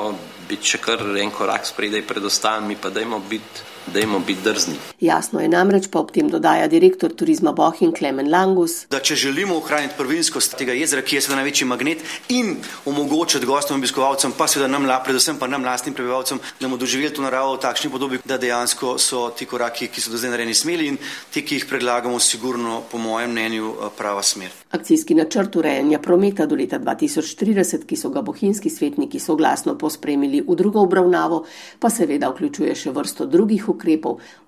biti 0.48 0.74
še 0.74 0.78
kar 0.78 1.00
en 1.18 1.32
korak 1.34 1.66
spredaj 1.66 2.04
pred 2.06 2.24
ostalimi, 2.24 2.76
pa 2.76 2.92
dajmo 2.94 3.22
biti 3.28 3.73
dajmo 3.86 4.18
biti 4.18 4.42
drzni. 4.44 4.74
Jasno 5.00 5.40
je 5.40 5.48
namreč, 5.48 5.88
pa 5.90 6.00
ob 6.00 6.10
tem 6.12 6.28
dodaja 6.30 6.68
direktor 6.68 7.12
turizma 7.12 7.52
Bohin 7.52 7.92
Klemen 7.92 8.30
Langus. 8.30 8.86
Da 8.90 9.00
če 9.00 9.14
želimo 9.14 9.56
ohraniti 9.56 9.94
prvinskost 9.98 10.56
tega 10.58 10.72
jezera, 10.72 11.02
ki 11.02 11.16
je 11.16 11.24
seveda 11.24 11.42
največji 11.42 11.68
magnet 11.68 12.04
in 12.28 12.56
omogočiti 12.86 13.46
gostom 13.46 13.76
in 13.76 13.82
obiskovalcem, 13.82 14.32
pa 14.38 14.48
seveda 14.48 14.70
nam, 14.72 14.88
predvsem 15.04 15.38
pa 15.38 15.46
nam 15.46 15.64
lastnim 15.64 15.94
prebivalcem, 15.94 16.40
da 16.60 16.66
bomo 16.66 16.78
doživeli 16.80 17.12
to 17.14 17.22
naravo 17.22 17.54
v 17.56 17.62
takšni 17.66 17.90
podobi, 17.90 18.20
da 18.24 18.38
dejansko 18.38 18.96
so 18.98 19.28
ti 19.36 19.46
koraki, 19.46 19.88
ki 19.92 20.00
so 20.00 20.14
do 20.14 20.20
zdaj 20.20 20.34
narejeni 20.34 20.54
smeli 20.54 20.88
in 20.92 20.98
ti, 21.30 21.44
ki 21.44 21.60
jih 21.60 21.68
predlagamo, 21.68 22.18
sigurno 22.18 22.82
po 22.90 22.98
mojem 22.98 23.30
mnenju 23.30 23.74
eh, 23.74 23.92
prava 23.98 24.22
smer. 24.22 24.50
Akcijski 24.74 25.14
načrt 25.14 25.56
urejanja 25.56 25.98
prometa 26.02 26.46
do 26.46 26.56
leta 26.58 26.78
2030, 26.78 27.84
ki 27.86 27.96
so 27.96 28.10
ga 28.10 28.22
bohinski 28.22 28.70
svetniki 28.70 29.20
soglasno 29.20 29.76
pospremili 29.78 30.40
v 30.40 30.56
drugo 30.56 30.82
obravnavo, 30.82 31.44
pa 31.78 31.90
seveda 31.90 32.30
vključuje 32.32 32.74
še 32.74 32.90
vrsto 32.94 33.26
drugih 33.26 33.68
ukrepov, 33.68 33.73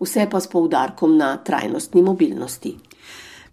vse 0.01 0.27
pa 0.31 0.41
s 0.41 0.49
poudarkom 0.49 1.17
na 1.17 1.37
trajnostni 1.37 2.03
mobilnosti. 2.03 2.77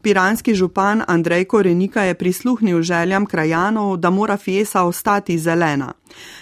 Piranski 0.03 0.55
župan 0.55 1.03
Andrej 1.07 1.45
Korenika 1.45 2.01
je 2.03 2.13
prisluhnil 2.13 2.81
željam 2.81 3.25
krajanov, 3.25 3.97
da 3.97 4.09
mora 4.09 4.37
Fiesa 4.37 4.83
ostati 4.83 5.39
zelena. 5.39 5.93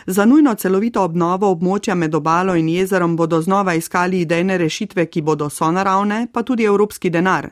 Za 0.06 0.26
nujno 0.26 0.56
celovito 0.56 1.04
obnovo 1.04 1.52
območja 1.52 1.96
med 1.96 2.16
obalo 2.16 2.56
in 2.56 2.70
jezerom 2.70 3.16
bodo 3.16 3.42
znova 3.42 3.74
iskali 3.74 4.22
idejne 4.22 4.58
rešitve, 4.58 5.06
ki 5.06 5.22
bodo 5.22 5.50
sonaravne, 5.50 6.28
pa 6.34 6.44
tudi 6.44 6.64
evropski 6.64 7.10
denar. 7.10 7.50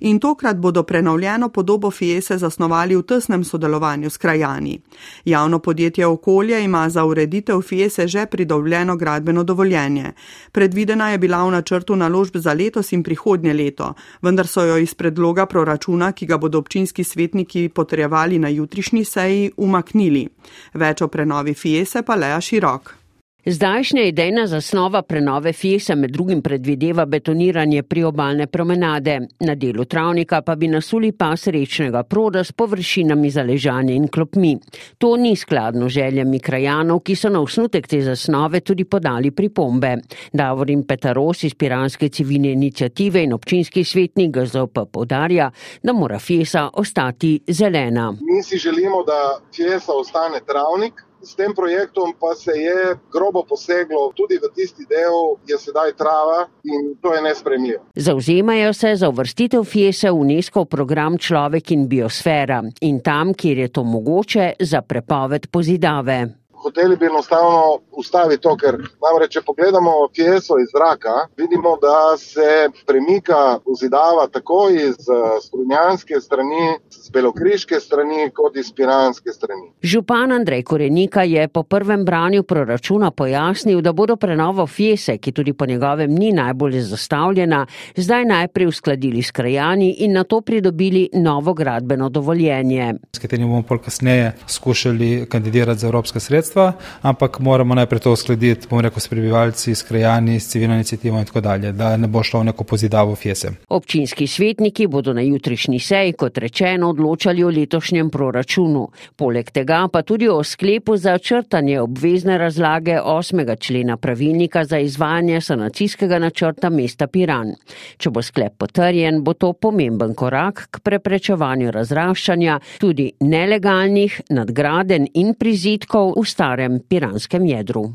In 0.00 0.18
tokrat 0.20 0.56
bodo 0.56 0.82
prenovljeno 0.82 1.48
podobo 1.48 1.90
Fiese 1.90 2.38
zasnovali 2.38 2.96
v 2.96 3.02
tesnem 3.02 3.44
sodelovanju 3.44 4.10
s 4.10 4.16
krajani. 4.16 4.80
Javno 5.24 5.58
podjetje 5.58 6.06
Okolje 6.06 6.64
ima 6.64 6.88
za 6.88 7.04
ureditev 7.04 7.60
Fiese 7.60 8.08
že 8.08 8.26
pridobljeno 8.26 8.96
gradbeno 8.96 9.44
dovoljenje. 9.44 10.12
Predvidena 10.52 11.10
je 11.10 11.18
bila 11.18 11.44
v 11.44 11.50
načrtu 11.50 11.96
naložb 11.96 12.36
za 12.36 12.52
letos 12.52 12.92
in 12.92 13.02
prihodnje 13.02 13.52
leto, 13.52 13.94
vendar 14.22 14.46
so 14.46 14.64
jo 14.64 14.76
iz 14.76 14.94
predloga 14.94 15.43
proračuna, 15.46 16.12
ki 16.12 16.26
ga 16.26 16.38
bodo 16.38 16.58
občinski 16.58 17.04
svetniki 17.04 17.68
potrjevali 17.68 18.38
na 18.38 18.48
jutrišnji 18.48 19.04
seji, 19.04 19.52
umaknili. 19.56 20.28
Več 20.74 21.02
o 21.02 21.08
prenovi 21.08 21.54
Fiese 21.54 22.02
pa 22.02 22.14
Lea 22.14 22.40
Širok. 22.40 23.03
Zdajšnja 23.46 24.02
idejna 24.02 24.46
zasnova 24.46 25.02
prenove 25.02 25.52
Fiesa 25.52 25.94
med 25.94 26.10
drugim 26.10 26.42
predvideva 26.42 27.04
betoniranje 27.06 27.82
priobalne 27.82 28.46
promenade, 28.46 29.18
na 29.40 29.54
delu 29.54 29.84
travnika 29.84 30.40
pa 30.42 30.54
bi 30.56 30.68
nasuli 30.68 31.12
pas 31.12 31.46
rečnega 31.46 32.02
proda 32.02 32.44
s 32.44 32.52
površinami 32.52 33.30
za 33.30 33.42
ležanje 33.42 33.94
in 33.94 34.08
klopmi. 34.08 34.56
To 34.98 35.16
ni 35.16 35.36
skladno 35.36 35.88
željami 35.88 36.40
krajanov, 36.40 37.00
ki 37.00 37.16
so 37.16 37.28
na 37.28 37.42
osnutek 37.42 37.86
te 37.86 38.00
zasnove 38.00 38.60
tudi 38.60 38.84
podali 38.84 39.30
pripombe. 39.30 39.96
Davorin 40.32 40.86
Petaros 40.86 41.44
iz 41.44 41.54
Piranske 41.54 42.08
civilne 42.08 42.52
inicijative 42.52 43.22
in 43.22 43.32
občinski 43.32 43.84
svetnik 43.84 44.36
GZOP 44.36 44.86
podarja, 44.92 45.50
da 45.82 45.92
mora 45.92 46.18
Fiesa 46.18 46.70
ostati 46.72 47.40
zelena. 47.48 48.10
Mi 48.10 48.42
si 48.42 48.58
želimo, 48.58 49.02
da 49.02 49.40
Fiesa 49.56 49.92
ostane 49.92 50.40
travnik. 50.46 51.13
S 51.24 51.34
tem 51.34 51.54
projektom 51.54 52.12
pa 52.20 52.34
se 52.36 52.52
je 52.52 52.96
grobo 53.12 53.44
poseglo 53.48 54.12
tudi 54.16 54.36
v 54.36 54.50
tisti 54.54 54.84
del, 54.84 55.36
ki 55.44 55.52
je 55.52 55.58
sedaj 55.58 55.94
trava 55.96 56.44
in 56.64 56.94
to 57.00 57.14
je 57.14 57.22
nespremljivo. 57.22 57.82
Zauzemajo 57.96 58.72
se 58.72 58.94
za 58.96 59.08
uvrstitev 59.08 59.64
Fiese 59.64 60.10
v 60.10 60.20
UNESCO 60.20 60.64
program 60.64 61.18
Človek 61.18 61.70
in 61.70 61.88
biosfera 61.88 62.62
in 62.80 63.00
tam, 63.00 63.34
kjer 63.34 63.58
je 63.58 63.68
to 63.68 63.84
mogoče, 63.84 64.52
za 64.60 64.82
prepoved 64.82 65.48
pozidave 65.50 66.43
hoteli 66.64 66.96
bi 66.96 67.06
enostavno 67.06 67.78
ustaviti 67.92 68.42
to, 68.42 68.56
ker 68.56 68.78
namreč, 69.04 69.36
če 69.36 69.42
pogledamo 69.46 69.92
Fieso 70.16 70.56
iz 70.62 70.70
zraka, 70.72 71.26
vidimo, 71.36 71.76
da 71.82 72.16
se 72.18 72.70
premika 72.88 73.58
vzidava 73.66 74.26
tako 74.32 74.68
iz 74.72 74.96
eh, 75.08 75.24
strunjanske 75.44 76.20
strani, 76.20 76.64
z 76.90 77.12
belokriške 77.12 77.80
strani, 77.80 78.30
kot 78.34 78.56
iz 78.56 78.72
piranske 78.72 79.32
strani. 79.32 79.68
Župan 79.82 80.32
Andrej 80.32 80.62
Korenika 80.62 81.22
je 81.28 81.48
po 81.48 81.62
prvem 81.62 82.04
branju 82.04 82.42
proračuna 82.42 83.10
pojasnil, 83.10 83.82
da 83.84 83.92
bodo 83.92 84.16
prenovo 84.16 84.66
Fiese, 84.66 85.18
ki 85.18 85.32
tudi 85.32 85.52
po 85.52 85.66
njegovem 85.66 86.14
ni 86.14 86.32
najbolj 86.32 86.80
zastavljena, 86.80 87.66
zdaj 87.96 88.24
najprej 88.24 88.72
uskladili 88.72 89.22
s 89.22 89.30
krajani 89.30 89.90
in 90.06 90.12
na 90.12 90.24
to 90.24 90.40
pridobili 90.40 91.08
novo 91.12 91.54
gradbeno 91.54 92.08
dovoljenje. 92.08 92.94
S 93.12 93.18
katerim 93.18 93.48
bomo 93.48 93.62
pol 93.62 93.78
kasneje 93.78 94.32
skušali 94.46 95.26
kandidirati 95.30 95.80
za 95.80 95.86
evropske 95.86 96.20
sredstva 96.20 96.53
sredstva, 96.54 96.72
ampak 97.02 97.40
moramo 97.40 97.74
najprej 97.74 98.00
to 98.00 98.12
uskladiti, 98.12 98.66
bom 98.70 98.80
rekel, 98.80 99.00
s 99.00 99.08
prebivalci, 99.08 99.74
s 99.74 99.82
krajani, 99.82 100.40
s 100.40 100.48
civilno 100.48 100.74
inicijativo 100.74 101.18
in 101.18 101.24
tako 101.24 101.40
dalje, 101.40 101.72
da 101.72 101.96
ne 101.96 102.08
bo 102.08 102.22
šlo 102.22 102.40
v 102.40 102.44
neko 102.44 102.64
pozidavo 102.64 103.16
fjese. 103.16 103.50
Občinski 103.68 104.26
svetniki 104.26 104.86
bodo 104.86 105.12
na 105.12 105.20
jutrišnji 105.20 105.78
seji, 105.78 106.12
kot 106.12 106.38
rečeno, 106.38 106.90
odločali 106.90 107.44
o 107.44 107.50
letošnjem 107.50 108.10
proračunu. 108.10 108.88
Poleg 109.16 109.50
tega 109.50 109.88
pa 109.92 110.02
tudi 110.02 110.28
o 110.28 110.42
sklepu 110.44 110.96
za 110.96 111.18
črtanje 111.18 111.80
obvezne 111.80 112.38
razlage 112.38 112.98
8. 113.00 113.58
člena 113.60 113.96
pravilnika 113.96 114.64
za 114.64 114.78
izvajanje 114.78 115.40
sanacijskega 115.40 116.18
načrta 116.18 116.70
mesta 116.70 117.06
Piran. 117.06 117.54
Če 117.98 118.10
bo 118.10 118.22
sklep 118.22 118.58
potrjen, 118.58 119.22
bo 119.24 119.34
to 119.34 119.52
pomemben 119.52 120.14
korak 120.14 120.68
k 120.70 120.80
preprečevanju 120.80 121.70
razraščanja 121.70 122.60
tudi 122.80 123.10
nelegalnih 123.20 124.20
nadgraden 124.30 125.08
in 125.14 125.34
prizitkov 125.34 126.14
v 126.16 126.26
starem 126.44 126.80
piranskem 126.88 127.46
jedru. 127.46 127.94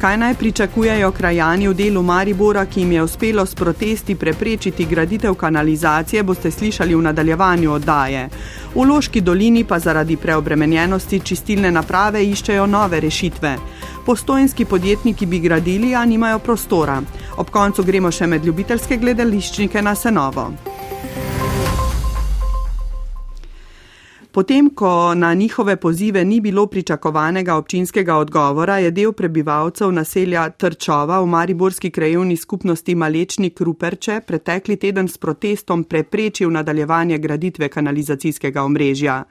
Kaj 0.00 0.16
naj 0.18 0.34
pričakujejo 0.34 1.10
krajani 1.12 1.68
v 1.68 1.74
delu 1.74 2.02
Maribora, 2.02 2.64
ki 2.66 2.80
jim 2.80 2.92
je 2.92 3.02
uspelo 3.02 3.46
s 3.46 3.54
protesti 3.54 4.14
preprečiti 4.14 4.84
graditev 4.86 5.34
kanalizacije, 5.34 6.22
boste 6.22 6.50
slišali 6.50 6.94
v 6.94 7.02
nadaljevanju 7.02 7.72
oddaje. 7.72 8.28
V 8.74 8.84
Loški 8.88 9.20
dolini 9.20 9.64
pa 9.64 9.78
zaradi 9.78 10.16
preobremenjenosti 10.16 11.20
čistilne 11.20 11.70
naprave 11.70 12.24
iščejo 12.24 12.66
nove 12.66 13.00
rešitve. 13.00 13.56
Postojnski 14.06 14.64
podjetniki 14.64 15.26
bi 15.26 15.38
gradili, 15.38 15.94
a 15.94 16.04
nimajo 16.04 16.38
prostora. 16.38 17.00
Ob 17.36 17.50
koncu 17.50 17.82
gremo 17.82 18.10
še 18.10 18.26
med 18.26 18.44
ljubiteljske 18.44 18.96
gledališčnike 18.96 19.82
na 19.82 19.94
Senovo. 19.94 20.50
Potem, 24.36 24.70
ko 24.70 25.14
na 25.14 25.34
njihove 25.34 25.76
pozive 25.76 26.24
ni 26.24 26.40
bilo 26.40 26.66
pričakovanega 26.66 27.54
občinskega 27.54 28.16
odgovora, 28.16 28.78
je 28.78 28.90
del 28.90 29.12
prebivalcev 29.12 29.92
naselja 29.92 30.50
Trčova 30.50 31.20
v 31.20 31.26
Mariborski 31.26 31.90
krajovni 31.90 32.36
skupnosti 32.36 32.94
Malečni 32.94 33.50
Kruperče 33.50 34.20
pretekli 34.26 34.76
teden 34.76 35.08
s 35.08 35.18
protestom 35.18 35.84
preprečil 35.84 36.50
nadaljevanje 36.50 37.18
graditve 37.18 37.68
kanalizacijskega 37.68 38.62
omrežja. 38.62 39.24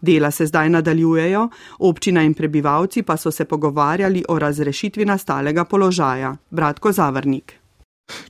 Dela 0.00 0.30
se 0.30 0.46
zdaj 0.46 0.70
nadaljujejo, 0.70 1.48
občina 1.78 2.22
in 2.22 2.34
prebivalci 2.34 3.02
pa 3.02 3.16
so 3.16 3.30
se 3.30 3.44
pogovarjali 3.44 4.24
o 4.28 4.38
razrešitvi 4.38 5.04
nastalega 5.04 5.64
položaja. 5.64 6.36
Bratko 6.50 6.92
Zavrnik. 6.92 7.57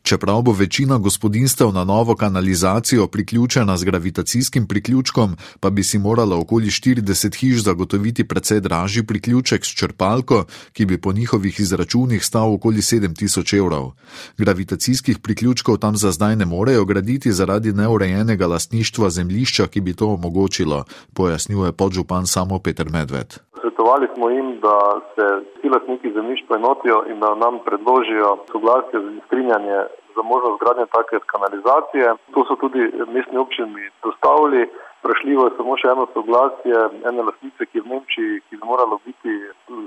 Čeprav 0.02 0.42
bo 0.42 0.52
večina 0.52 0.98
gospodinstev 0.98 1.72
na 1.72 1.84
novo 1.84 2.16
kanalizacijo 2.16 3.06
priključena 3.06 3.76
z 3.76 3.84
gravitacijskim 3.84 4.66
priključkom, 4.66 5.36
pa 5.60 5.70
bi 5.70 5.84
si 5.84 5.98
morala 5.98 6.36
okoli 6.36 6.66
40 6.66 7.36
hiš 7.36 7.62
zagotoviti 7.62 8.24
precej 8.24 8.60
dražji 8.60 9.06
priključek 9.06 9.64
s 9.64 9.68
črpalko, 9.68 10.44
ki 10.72 10.86
bi 10.86 11.00
po 11.00 11.12
njihovih 11.12 11.60
izračunih 11.60 12.24
stal 12.24 12.54
okoli 12.54 12.80
7000 12.80 13.58
evrov. 13.58 13.92
Gravitacijskih 14.38 15.18
priključkov 15.18 15.76
tam 15.76 15.96
za 15.96 16.12
zdaj 16.12 16.36
ne 16.36 16.44
morejo 16.44 16.84
graditi 16.84 17.32
zaradi 17.32 17.72
neurejenega 17.72 18.46
lastništva 18.46 19.10
zemljišča, 19.10 19.66
ki 19.66 19.80
bi 19.80 19.94
to 19.94 20.06
omogočilo, 20.06 20.84
pojasnjuje 21.12 21.72
podžupan 21.72 22.26
samo 22.26 22.58
Peter 22.58 22.90
Medved. 22.90 23.47
Svetovali 23.78 24.08
smo 24.14 24.26
jim, 24.30 24.48
da 24.66 24.76
se 25.14 25.24
vsi 25.54 25.68
lastniki 25.74 26.08
zemljišč 26.16 26.42
poenotijo 26.48 26.98
in 27.10 27.16
da 27.20 27.30
nam 27.44 27.54
predložijo 27.66 28.28
soglasje 28.52 28.98
za 29.04 29.10
strinjanje 29.26 29.78
za 30.16 30.22
možnost 30.32 30.56
gradnje 30.62 30.86
take 30.96 31.16
kanalizacije. 31.32 32.06
To 32.34 32.40
so 32.48 32.54
tudi 32.62 32.82
mestni 33.14 33.38
občini 33.44 33.84
dostavili. 34.04 34.60
Prašljivo 35.04 35.42
je 35.44 35.56
samo 35.56 35.72
še 35.80 35.86
eno 35.94 36.04
soglasje 36.16 36.78
ene 37.08 37.22
lastnice, 37.28 37.60
ki 37.68 37.74
je 37.78 37.84
v 37.86 37.90
Nemčiji, 37.92 38.32
ki 38.46 38.54
bi 38.58 38.64
moralo 38.72 38.94
biti 39.06 39.32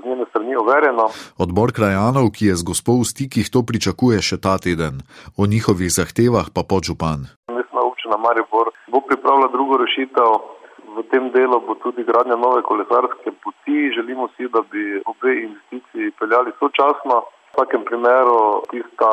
njene 0.08 0.24
strani 0.30 0.54
overjeno. 0.62 1.04
Odbor 1.44 1.68
krajanov, 1.76 2.26
ki 2.36 2.44
je 2.48 2.54
z 2.60 2.64
gospod 2.70 2.96
v 3.02 3.10
stikih, 3.12 3.46
to 3.54 3.60
pričakuje 3.70 4.18
še 4.28 4.36
ta 4.44 4.54
teden. 4.64 5.04
O 5.40 5.42
njihovih 5.52 5.92
zahtevah 5.98 6.48
pa 6.54 6.62
podžupan. 6.72 7.28
Mestna 7.58 7.80
občina 7.90 8.16
Maribor 8.24 8.72
bo 8.92 9.04
pripravila 9.08 9.52
drugo 9.52 9.74
rešitev. 9.84 10.61
V 10.96 11.02
tem 11.10 11.30
delu 11.32 11.60
bo 11.60 11.74
tudi 11.80 12.04
gradnja 12.04 12.36
nove 12.36 12.62
kolesarske 12.62 13.32
poti. 13.42 13.92
Želimo 13.96 14.28
si, 14.36 14.48
da 14.48 14.60
bi 14.72 15.00
obe 15.06 15.32
investiciji 15.48 16.12
peljali 16.18 16.52
sočasno. 16.58 17.16
V 17.22 17.54
vsakem 17.56 17.84
primeru 17.84 18.62
tista 18.70 19.08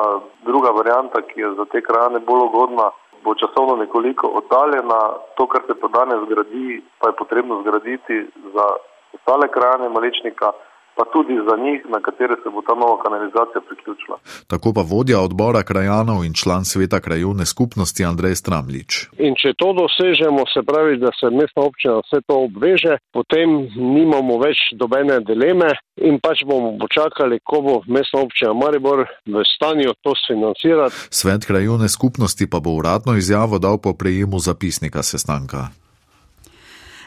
druga 0.47 0.69
varianta, 0.71 1.21
ki 1.21 1.41
je 1.41 1.53
za 1.59 1.65
te 1.71 1.81
krajane 1.81 2.19
bolj 2.19 2.43
ugodna, 2.47 2.89
bo 3.23 3.35
časovno 3.35 3.75
nekoliko 3.75 4.27
oddaljena. 4.39 4.99
To, 5.37 5.47
kar 5.47 5.61
se 5.67 5.75
pa 5.81 5.87
danes 5.87 6.23
zgradi, 6.25 6.81
pa 6.99 7.09
je 7.09 7.19
potrebno 7.21 7.61
zgraditi 7.61 8.27
za 8.53 8.65
ostale 9.13 9.47
krajane 9.47 9.89
malečnika 9.89 10.51
pa 10.99 11.05
tudi 11.15 11.35
za 11.49 11.55
njih, 11.65 11.79
na 11.95 11.99
katere 12.07 12.35
se 12.43 12.47
bo 12.53 12.59
ta 12.67 12.75
nova 12.83 12.97
kanalizacija 13.03 13.61
priključila. 13.67 14.15
Tako 14.51 14.69
pa 14.75 14.83
vodja 14.91 15.19
odbora 15.27 15.61
krajanov 15.69 16.19
in 16.27 16.33
član 16.41 16.63
sveta 16.71 16.99
krajovne 17.05 17.45
skupnosti 17.53 18.05
Andrej 18.11 18.35
Stramlič. 18.41 18.91
In 19.27 19.33
če 19.41 19.49
to 19.61 19.69
dosežemo, 19.81 20.41
se 20.53 20.61
pravi, 20.69 20.93
da 21.03 21.11
se 21.19 21.27
mestna 21.39 21.61
občina 21.69 21.95
vse 22.03 22.19
to 22.27 22.35
obveže, 22.47 22.93
potem 23.17 23.47
nimamo 23.95 24.33
več 24.45 24.57
dobene 24.81 25.15
dileme 25.29 25.69
in 26.09 26.19
pač 26.25 26.43
bomo 26.49 26.75
počakali, 26.83 27.39
ko 27.49 27.57
bo 27.65 27.75
mestna 27.95 28.19
občina 28.25 28.51
Maribor 28.61 28.99
v 29.33 29.35
stanju 29.55 29.95
to 30.03 30.11
sfinancirati. 30.23 30.95
Svet 31.19 31.47
krajovne 31.49 31.87
skupnosti 31.89 32.49
pa 32.51 32.59
bo 32.59 32.75
uradno 32.79 33.15
izjavo 33.15 33.55
dal 33.59 33.77
po 33.83 33.93
prejemu 33.93 34.39
zapisnika 34.39 35.03
sestanka. 35.03 35.71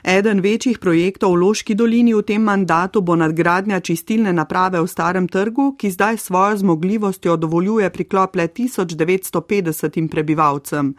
Eden 0.02 0.40
večjih 0.42 0.78
projektov 0.82 1.30
v 1.30 1.47
Loški 1.47 1.75
dolini 1.78 2.11
v 2.11 2.25
tem 2.26 2.42
mandatu 2.42 3.00
bo 3.06 3.14
nadgradnja 3.14 3.78
čistilne 3.80 4.32
naprave 4.35 4.82
v 4.82 4.90
starem 4.90 5.28
trgu, 5.30 5.76
ki 5.78 5.90
zdaj 5.94 6.18
svojo 6.18 6.56
zmogljivostjo 6.56 7.37
dovoljuje 7.37 7.90
priklop 7.90 8.35
le 8.37 8.49
1950 8.49 10.09
prebivalcem. 10.11 10.94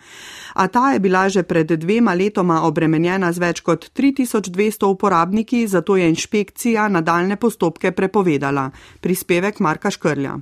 A 0.56 0.68
ta 0.68 0.94
je 0.94 1.00
bila 1.00 1.28
že 1.30 1.44
pred 1.44 1.68
dvema 1.68 2.14
letoma 2.14 2.64
obremenjena 2.64 3.34
z 3.34 3.40
več 3.40 3.60
kot 3.60 3.92
3200 3.92 4.88
uporabniki, 4.88 5.68
zato 5.68 6.00
je 6.00 6.08
inšpekcija 6.10 6.88
nadaljne 6.88 7.36
postopke 7.36 7.92
prepovedala. 7.92 8.72
Prispevek 9.02 9.60
Marka 9.60 9.92
Škrlja. 9.92 10.40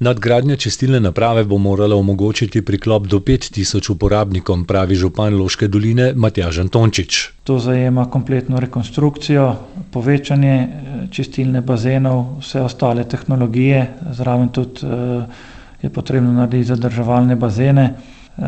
Nadgradnja 0.00 0.56
čistilne 0.56 1.00
naprave 1.00 1.42
bo 1.44 1.58
morala 1.58 1.96
omogočiti 1.96 2.62
priklop 2.64 3.06
do 3.06 3.18
5000 3.20 3.90
uporabnikom, 3.92 4.62
pravi 4.64 4.94
župan 4.96 5.34
Loške 5.36 5.66
doline 5.68 6.14
Matjažan 6.16 6.68
Tončič. 6.68 7.18
To 7.44 7.58
zajema 7.58 8.06
kompletno 8.10 8.60
rekonstrukcijo, 8.60 9.50
povečanje 9.92 10.54
eh, 10.54 10.94
čistilne 11.12 11.60
bazenov, 11.60 12.38
vse 12.40 12.62
ostale 12.64 13.04
tehnologije, 13.04 13.82
zraven 14.16 14.48
tudi 14.48 14.86
eh, 14.86 15.44
je 15.82 15.90
potrebno 15.92 16.32
narediti 16.32 16.72
zadrževalne 16.72 17.36
bazene. 17.36 17.84
Eh, 17.92 18.42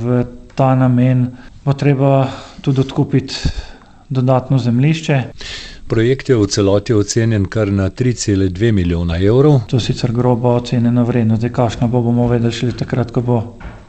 v 0.00 0.24
ta 0.54 0.72
namen 0.74 1.26
bo 1.64 1.72
treba 1.72 2.30
tudi 2.64 2.80
odkupiti 2.80 3.34
dodatno 4.08 4.58
zemlišče. 4.58 5.22
Projekt 5.94 6.28
je 6.28 6.36
v 6.36 6.46
celoti 6.50 6.94
ocenjen 6.94 7.44
kar 7.46 7.70
na 7.72 7.86
3,2 7.90 8.72
milijona 8.72 9.14
evrov. 9.22 9.60
To 9.70 9.76
je 9.76 9.80
sicer 9.80 10.12
grobo 10.12 10.50
ocenjena 10.58 11.02
vrednost, 11.02 11.38
zdaj 11.40 11.52
kakšno 11.54 11.86
bo 11.88 12.00
bomo 12.02 12.26
vedeli 12.26 12.52
šele 12.52 12.72
takrat, 12.74 13.12
ko 13.14 13.20
bo 13.22 13.36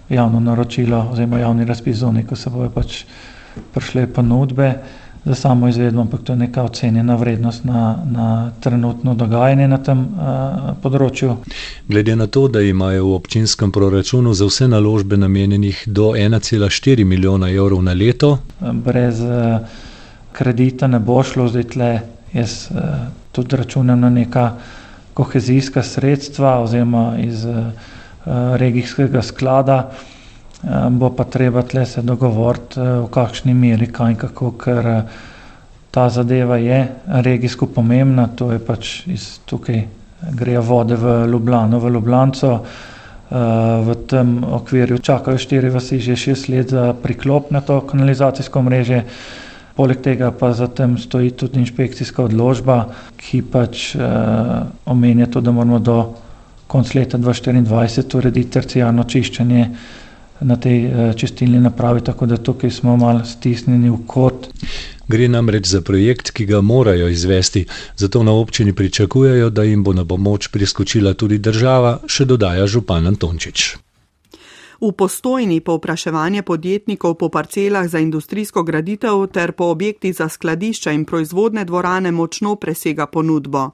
javno 0.10 0.40
naročilo 0.40 1.00
oziroma 1.12 1.40
javni 1.40 1.66
razpis 1.66 1.98
zunaj, 1.98 2.28
ko 2.30 2.36
se 2.36 2.50
bojo 2.50 2.70
pač 2.70 3.00
prišle 3.74 4.06
ponudbe 4.14 4.68
za 5.26 5.36
samo 5.36 5.68
izvedbo, 5.68 6.02
ampak 6.02 6.22
to 6.24 6.34
je 6.34 6.38
neka 6.44 6.64
ocenjena 6.64 7.16
vrednost 7.16 7.66
na, 7.66 7.98
na 8.12 8.52
trenutno 8.60 9.16
dogajanje 9.16 9.68
na 9.68 9.82
tem 9.82 10.06
uh, 10.06 10.70
področju. 10.84 11.40
Glede 11.90 12.16
na 12.16 12.28
to, 12.28 12.46
da 12.48 12.62
imajo 12.62 13.08
v 13.08 13.16
občinskem 13.16 13.72
proračunu 13.72 14.34
za 14.34 14.46
vse 14.46 14.68
naložbe 14.68 15.18
namenjenih 15.18 15.84
do 15.88 16.14
1,4 16.14 17.04
milijona 17.06 17.50
evrov 17.50 17.82
na 17.82 17.98
leto. 17.98 18.38
Brez 18.62 19.26
uh, 19.26 19.58
kredita 20.36 20.88
ne 20.92 21.00
bo 21.00 21.22
šlo, 21.24 21.48
zdaj 21.48 21.68
tle 21.72 21.92
jaz 22.36 22.68
uh, 22.72 23.08
tudi 23.32 23.56
računam 23.56 24.04
na 24.04 24.10
neka 24.10 24.50
kohezijska 25.16 25.84
sredstva 25.84 26.58
oziroma 26.64 27.14
iz 27.24 27.46
uh, 27.46 27.72
regijskega 28.60 29.22
sklada. 29.22 29.92
Bo 30.90 31.12
pa 31.14 31.24
treba 31.24 31.62
tle 31.62 31.86
se 31.86 32.02
dogovoriti, 32.02 32.80
v 32.80 33.08
kakšni 33.14 33.54
meri, 33.54 33.86
kaj 33.94 34.12
in 34.12 34.18
kako, 34.18 34.52
ker 34.58 34.88
ta 35.92 36.08
zadeva 36.10 36.58
je 36.58 36.80
regijsko 37.06 37.68
pomembna, 37.68 38.28
to 38.28 38.50
je 38.52 38.60
pač 38.60 38.96
iz 39.08 39.28
tukaj 39.46 39.84
grejo 40.32 40.62
vode 40.62 40.96
v 40.96 41.28
Ljubljano, 41.32 41.80
v 41.80 41.92
Ljubljanco. 41.94 42.60
V 43.86 43.96
tem 44.10 44.38
okvirju 44.44 44.98
čakajo 45.02 45.38
štiri 45.38 45.70
vasi 45.70 46.00
že 46.00 46.16
šest 46.16 46.50
let 46.50 46.70
za 46.70 46.94
priklop 46.94 47.52
na 47.52 47.62
to 47.62 47.82
kanalizacijsko 47.82 48.62
mreže. 48.62 49.04
Poleg 49.76 50.00
tega 50.02 50.32
pa 50.32 50.54
za 50.56 50.68
tem 50.72 50.96
stoji 50.98 51.34
tudi 51.36 51.60
inšpekcijska 51.60 52.24
odložba, 52.24 52.78
ki 53.20 53.42
pač 53.52 53.90
uh, 53.96 54.64
omenja 54.86 55.28
to, 55.28 55.42
da 55.44 55.52
moramo 55.52 55.80
do 55.80 55.98
konca 56.68 57.00
leta 57.00 57.18
2024 57.18 58.18
urediti 58.18 58.52
tercijarno 58.56 59.04
čiščenje 59.04 59.68
na 60.48 60.56
tej 60.56 60.80
uh, 60.88 61.12
čistilni 61.16 61.60
napravi, 61.60 62.06
tako 62.08 62.26
da 62.26 62.38
tukaj 62.40 62.72
smo 62.72 62.96
malo 62.98 63.26
stisnjeni 63.28 63.92
v 63.92 64.00
kot. 64.08 64.48
Gre 65.12 65.28
namreč 65.28 65.68
za 65.68 65.84
projekt, 65.86 66.32
ki 66.32 66.48
ga 66.50 66.62
morajo 66.62 67.12
izvesti, 67.12 67.66
zato 68.00 68.24
na 68.24 68.32
občini 68.32 68.74
pričakujejo, 68.74 69.50
da 69.50 69.64
jim 69.64 69.84
bo 69.84 69.94
na 69.94 70.06
pomoč 70.06 70.48
priskočila 70.56 71.14
tudi 71.14 71.38
država, 71.38 72.00
še 72.08 72.26
dodaja 72.26 72.68
župan 72.68 73.12
Antončič. 73.12 73.76
V 74.82 74.92
postojni 74.92 75.62
povpraševanje 75.62 76.42
podjetnikov 76.42 77.16
po 77.16 77.30
parcelah 77.30 77.88
za 77.88 78.00
industrijsko 78.00 78.64
graditev 78.64 79.28
ter 79.28 79.52
po 79.52 79.66
objektih 79.66 80.16
za 80.16 80.30
skladišča 80.30 80.92
in 80.92 81.06
proizvodne 81.06 81.66
dvorane 81.66 82.12
močno 82.12 82.56
presega 82.56 83.08
ponudbo. 83.08 83.70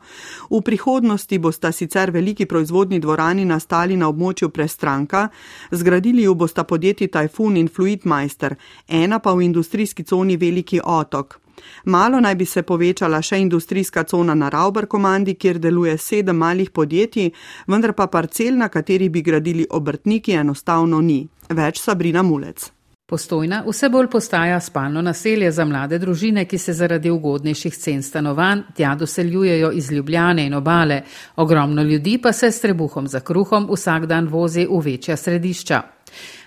V 0.49 0.61
prihodnosti 0.61 1.39
bosta 1.39 1.71
sicer 1.71 2.11
veliki 2.11 2.45
proizvodni 2.45 2.99
dvorani 2.99 3.45
nastali 3.45 3.97
na 3.97 4.09
območju 4.09 4.49
prestranka, 4.49 5.27
zgradili 5.71 6.23
jo 6.23 6.33
bosta 6.33 6.63
podjetji 6.63 7.07
Typhoon 7.07 7.57
in 7.57 7.67
Fluidmeister, 7.67 8.55
ena 8.87 9.19
pa 9.19 9.33
v 9.33 9.41
industrijski 9.41 10.03
coni 10.03 10.37
Veliki 10.37 10.79
otok. 10.83 11.40
Malo 11.85 12.19
naj 12.19 12.35
bi 12.35 12.45
se 12.45 12.63
povečala 12.63 13.21
še 13.21 13.39
industrijska 13.39 14.03
cona 14.03 14.35
na 14.35 14.49
Rauber 14.49 14.87
komandi, 14.87 15.35
kjer 15.35 15.59
deluje 15.59 15.97
sedem 15.97 16.37
malih 16.37 16.71
podjetij, 16.71 17.31
vendar 17.67 17.93
pa 17.93 18.07
parcel, 18.07 18.57
na 18.57 18.69
kateri 18.69 19.09
bi 19.09 19.21
gradili 19.21 19.67
obrtniki, 19.69 20.33
enostavno 20.33 21.01
ni. 21.01 21.27
Več 21.49 21.81
Sabrina 21.81 22.23
Mulec. 22.23 22.80
Postojna 23.11 23.63
vse 23.67 23.89
bolj 23.89 24.07
postaja 24.07 24.59
spalno 24.59 25.01
naselje 25.01 25.49
za 25.51 25.65
mlade 25.65 25.97
družine, 25.99 26.45
ki 26.47 26.57
se 26.57 26.73
zaradi 26.73 27.09
ugodnejših 27.11 27.75
cen 27.75 28.03
stanovanj 28.03 28.61
tja 28.75 28.93
doseljujejo 28.95 29.71
iz 29.71 29.89
Ljubljane 29.91 30.45
in 30.45 30.53
obale. 30.53 31.01
Ogromno 31.35 31.83
ljudi 31.83 32.17
pa 32.23 32.31
se 32.31 32.51
s 32.51 32.61
trebuhom 32.61 33.07
za 33.07 33.19
kruhom 33.19 33.67
vsak 33.71 34.05
dan 34.05 34.27
vozi 34.27 34.63
v 34.69 34.79
večja 34.85 35.17
središča. 35.17 35.81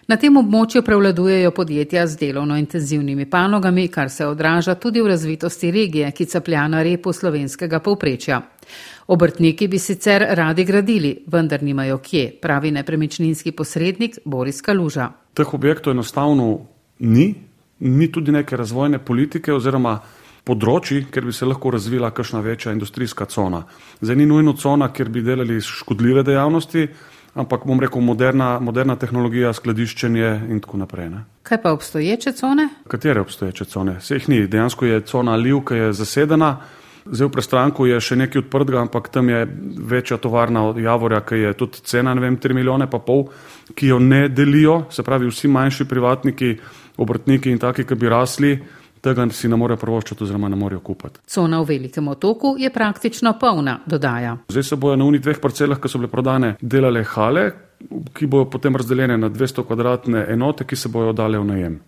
Na 0.09 0.17
tem 0.17 0.37
območju 0.37 0.83
prevladujejo 0.83 1.51
podjetja 1.51 2.07
z 2.07 2.17
delovno 2.17 2.57
intenzivnimi 2.57 3.27
panogami, 3.31 3.89
kar 3.89 4.11
se 4.11 4.27
odraža 4.27 4.75
tudi 4.75 5.03
v 5.03 5.11
razvitosti 5.13 5.71
regije, 5.71 6.11
ki 6.13 6.27
caplja 6.27 6.69
na 6.69 6.83
repu 6.83 7.13
slovenskega 7.13 7.81
povprečja. 7.81 8.41
Obrtniki 9.07 9.69
bi 9.69 9.79
sicer 9.79 10.25
radi 10.31 10.65
gradili, 10.65 11.13
vendar 11.27 11.63
nimajo 11.63 11.99
kje, 11.99 12.25
pravi 12.43 12.71
nepremičninski 12.71 13.53
posrednik 13.53 14.19
Boris 14.25 14.63
Kaluža. 14.63 15.24
Teh 15.35 15.55
objektov 15.55 15.93
enostavno 15.93 16.61
ni, 16.99 17.35
ni 17.79 18.13
tudi 18.13 18.33
neke 18.33 18.57
razvojne 18.57 18.99
politike 18.99 19.53
oziroma 19.53 19.99
področji, 20.45 21.07
kjer 21.11 21.25
bi 21.25 21.33
se 21.33 21.49
lahko 21.49 21.73
razvila 21.75 22.11
kakšna 22.15 22.43
večja 22.45 22.73
industrijska 22.73 23.27
cona. 23.33 23.65
Zdaj 24.01 24.17
ni 24.17 24.27
nujno 24.29 24.53
cona, 24.61 24.91
kjer 24.93 25.09
bi 25.09 25.25
delali 25.25 25.61
škodljive 25.65 26.23
dejavnosti, 26.23 26.87
ampak 27.35 27.65
bom 27.67 27.81
rekel 27.81 28.05
moderna, 28.05 28.59
moderna 28.61 28.97
tehnologija, 29.01 29.53
skladiščenje 29.57 30.31
in 30.53 30.61
tako 30.63 30.83
naprej. 30.85 31.11
Ne. 31.11 31.25
Kaj 31.43 31.63
pa 31.63 31.73
obstoječe 31.73 32.33
cone? 32.33 32.69
Katere 32.89 33.21
obstoječe 33.21 33.65
cone? 33.65 33.99
Se 34.01 34.21
jih 34.21 34.29
ni, 34.29 34.47
dejansko 34.47 34.87
je 34.87 35.01
cona 35.09 35.37
Liv, 35.37 35.65
ki 35.67 35.81
je 35.81 35.93
zasedena. 35.93 36.57
Zdaj 37.05 37.29
v 37.29 37.33
prestranku 37.33 37.85
je 37.85 37.99
še 38.01 38.17
nekaj 38.17 38.47
odprtega, 38.47 38.81
ampak 38.81 39.11
tam 39.13 39.29
je 39.29 39.45
večja 39.77 40.17
tovarna 40.17 40.65
od 40.71 40.79
Javorja, 40.81 41.21
ki 41.21 41.43
je 41.43 41.53
tudi 41.61 41.85
cena, 41.85 42.15
ne 42.15 42.23
vem, 42.25 42.39
3 42.41 42.57
milijone 42.57 42.89
pa 42.91 42.99
pol, 43.05 43.27
ki 43.77 43.93
jo 43.93 43.99
ne 44.01 44.29
delijo, 44.33 44.87
se 44.91 45.05
pravi 45.05 45.29
vsi 45.29 45.51
manjši 45.53 45.85
privatniki, 45.85 46.55
obrtniki 46.97 47.53
in 47.53 47.61
taki, 47.61 47.85
ki 47.85 47.99
bi 48.01 48.09
rasli, 48.09 48.55
tega 49.05 49.29
si 49.37 49.53
ne 49.53 49.61
morejo 49.61 49.77
prvoščiti 49.85 50.25
oziroma 50.25 50.49
ne 50.49 50.57
morejo 50.57 50.81
kupiti. 50.81 51.21
Cona 51.29 51.61
v 51.61 51.75
velikem 51.75 52.09
otoku 52.09 52.57
je 52.59 52.73
praktično 52.73 53.37
polna, 53.41 53.83
dodaja. 53.85 54.39
Zdaj 54.49 54.71
se 54.71 54.81
bojo 54.81 54.97
na 54.97 55.05
unih 55.05 55.21
dveh 55.21 55.43
parcelah, 55.45 55.81
ki 55.81 55.93
so 55.93 56.01
bile 56.01 56.09
prodane, 56.09 56.55
delale 56.61 57.05
hale, 57.05 57.51
ki 58.17 58.27
bojo 58.33 58.49
potem 58.49 58.77
razdeljene 58.81 59.21
na 59.21 59.29
200 59.29 59.67
kvadratne 59.69 60.25
enote, 60.33 60.65
ki 60.65 60.77
se 60.77 60.89
bojo 60.89 61.13
dale 61.13 61.37
v 61.37 61.53
najem 61.53 61.83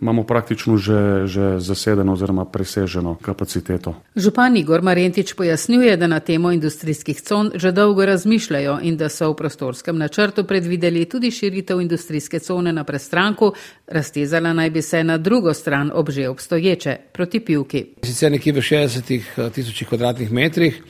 imamo 0.00 0.24
praktično 0.24 0.76
že, 0.76 1.26
že 1.26 1.58
zasedeno 1.58 2.12
oziroma 2.12 2.44
preseženo 2.44 3.14
kapaciteto. 3.22 3.94
Župan 4.16 4.56
Igor 4.56 4.82
Marentič 4.82 5.34
pojasnjuje, 5.34 5.96
da 5.96 6.06
na 6.06 6.20
temo 6.20 6.52
industrijskih 6.52 7.20
con 7.20 7.50
že 7.54 7.72
dolgo 7.72 8.06
razmišljajo 8.06 8.78
in 8.82 8.96
da 8.96 9.08
so 9.08 9.30
v 9.30 9.36
prostorskem 9.36 9.98
načrtu 9.98 10.44
predvideli 10.44 11.04
tudi 11.04 11.30
širitev 11.30 11.80
industrijske 11.80 12.38
cone 12.38 12.72
na 12.72 12.84
prestranku, 12.84 13.52
raztezala 13.86 14.52
naj 14.52 14.70
bi 14.70 14.82
se 14.82 15.04
na 15.04 15.18
drugo 15.18 15.54
stran 15.54 15.90
ob 15.94 16.10
že 16.10 16.28
obstoječe, 16.28 16.96
proti 17.12 17.40
pivki. 17.40 17.86
Sicer 18.02 18.32
nekje 18.32 18.52
v 18.52 18.56
60 18.60 19.12
eh, 19.12 19.50
tisočih 19.50 19.88
kvadratnih 19.88 20.32
metrih 20.32 20.82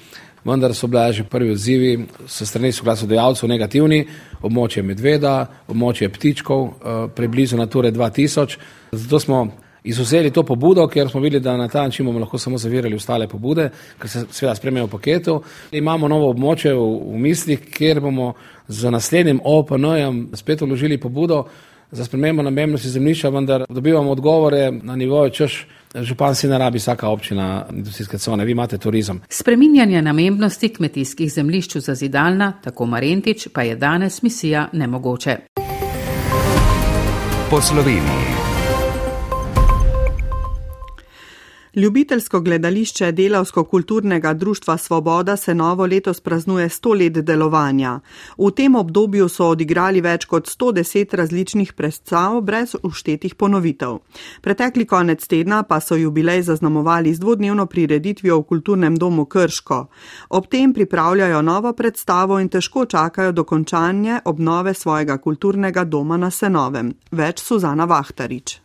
vendar 0.45 0.75
so 0.75 0.87
bile 0.87 1.13
že 1.13 1.25
prvi 1.25 1.51
odzivi 1.51 2.07
s 2.27 2.49
strani 2.49 2.73
soglasodajalcev 2.73 3.49
negativni, 3.49 4.05
območje 4.43 4.83
medveda, 4.83 5.47
območje 5.69 6.09
ptičkov, 6.09 6.67
eh, 6.67 7.09
preblizu 7.15 7.57
Nature 7.57 7.91
2000. 7.91 8.59
Zato 8.93 9.21
smo 9.21 9.49
izuzeli 9.85 10.31
to 10.31 10.43
pobudo, 10.43 10.87
ker 10.89 11.09
smo 11.09 11.21
videli, 11.21 11.43
da 11.43 11.57
na 11.57 11.69
ta 11.69 11.83
način 11.83 12.07
bomo 12.07 12.19
lahko 12.19 12.39
samo 12.39 12.59
zavirali 12.59 12.97
ostale 12.97 13.29
pobude, 13.29 13.71
ker 13.99 14.11
se 14.11 14.25
seveda 14.31 14.55
spremljajo 14.55 14.87
v 14.87 14.91
paketu. 14.91 15.43
Imamo 15.73 16.09
novo 16.09 16.31
območje 16.31 16.73
v, 16.73 16.87
v 17.13 17.21
mislih, 17.21 17.61
kjer 17.61 18.01
bomo 18.01 18.33
z 18.69 18.91
naslednjim 18.91 19.41
OPN-jem 19.45 20.29
spet 20.35 20.61
vložili 20.61 20.99
pobudo 21.01 21.45
za 21.95 22.05
spremembo 22.05 22.43
namennosti 22.43 22.89
zemljišča, 22.89 23.29
vendar 23.29 23.65
dobivamo 23.69 24.11
odgovore 24.11 24.71
na 24.83 24.97
nivoju 24.97 25.31
češ 25.31 25.67
Župan 25.95 26.35
si 26.35 26.49
ne 26.49 26.59
rabi 26.59 26.79
vsaka 26.79 27.09
občina 27.09 27.67
industrijske 27.73 28.19
cone, 28.19 28.45
vi 28.45 28.53
imate 28.53 28.79
turizem. 28.79 29.21
Spreminjanje 29.29 30.03
namembnosti 30.03 30.69
kmetijskih 30.69 31.33
zemljišč 31.33 31.77
za 31.77 31.95
zidalna, 31.95 32.53
tako 32.65 32.87
Marentič, 32.87 33.49
pa 33.53 33.63
je 33.63 33.77
danes 33.77 34.23
misija 34.23 34.69
nemogoče. 34.73 35.37
Po 37.51 37.61
Sloveniji. 37.61 38.44
Ljubiteljsko 41.77 42.41
gledališče 42.41 43.13
Delavsko-kulturnega 43.13 44.35
društva 44.35 44.77
Svoboda 44.77 45.37
se 45.37 45.55
novo 45.55 45.87
letos 45.87 46.21
praznuje 46.21 46.69
100 46.69 46.99
let 46.99 47.13
delovanja. 47.13 48.01
V 48.39 48.51
tem 48.51 48.77
obdobju 48.77 49.29
so 49.29 49.49
odigrali 49.49 50.01
več 50.01 50.25
kot 50.25 50.49
110 50.49 51.17
različnih 51.17 51.73
predstav 51.73 52.41
brez 52.41 52.77
uštetih 52.83 53.35
ponovitev. 53.35 53.99
Pretekli 54.41 54.87
konec 54.87 55.27
tedna 55.27 55.63
pa 55.63 55.81
so 55.81 55.97
jubilej 55.97 56.43
zaznamovali 56.43 57.15
z 57.15 57.19
dvodnevno 57.19 57.67
prireditvijo 57.67 58.39
v 58.39 58.43
kulturnem 58.43 58.97
domu 58.97 59.25
Krško. 59.25 59.87
Ob 60.29 60.47
tem 60.47 60.73
pripravljajo 60.73 61.43
novo 61.43 61.73
predstavo 61.73 62.39
in 62.41 62.49
težko 62.49 62.87
čakajo 62.87 63.33
dokončanje 63.33 64.21
obnove 64.25 64.75
svojega 64.75 65.19
kulturnega 65.19 65.85
doma 65.85 66.17
na 66.17 66.31
Senovem. 66.31 66.95
Več 67.11 67.43
Suzana 67.43 67.85
Vahtarič. 67.85 68.64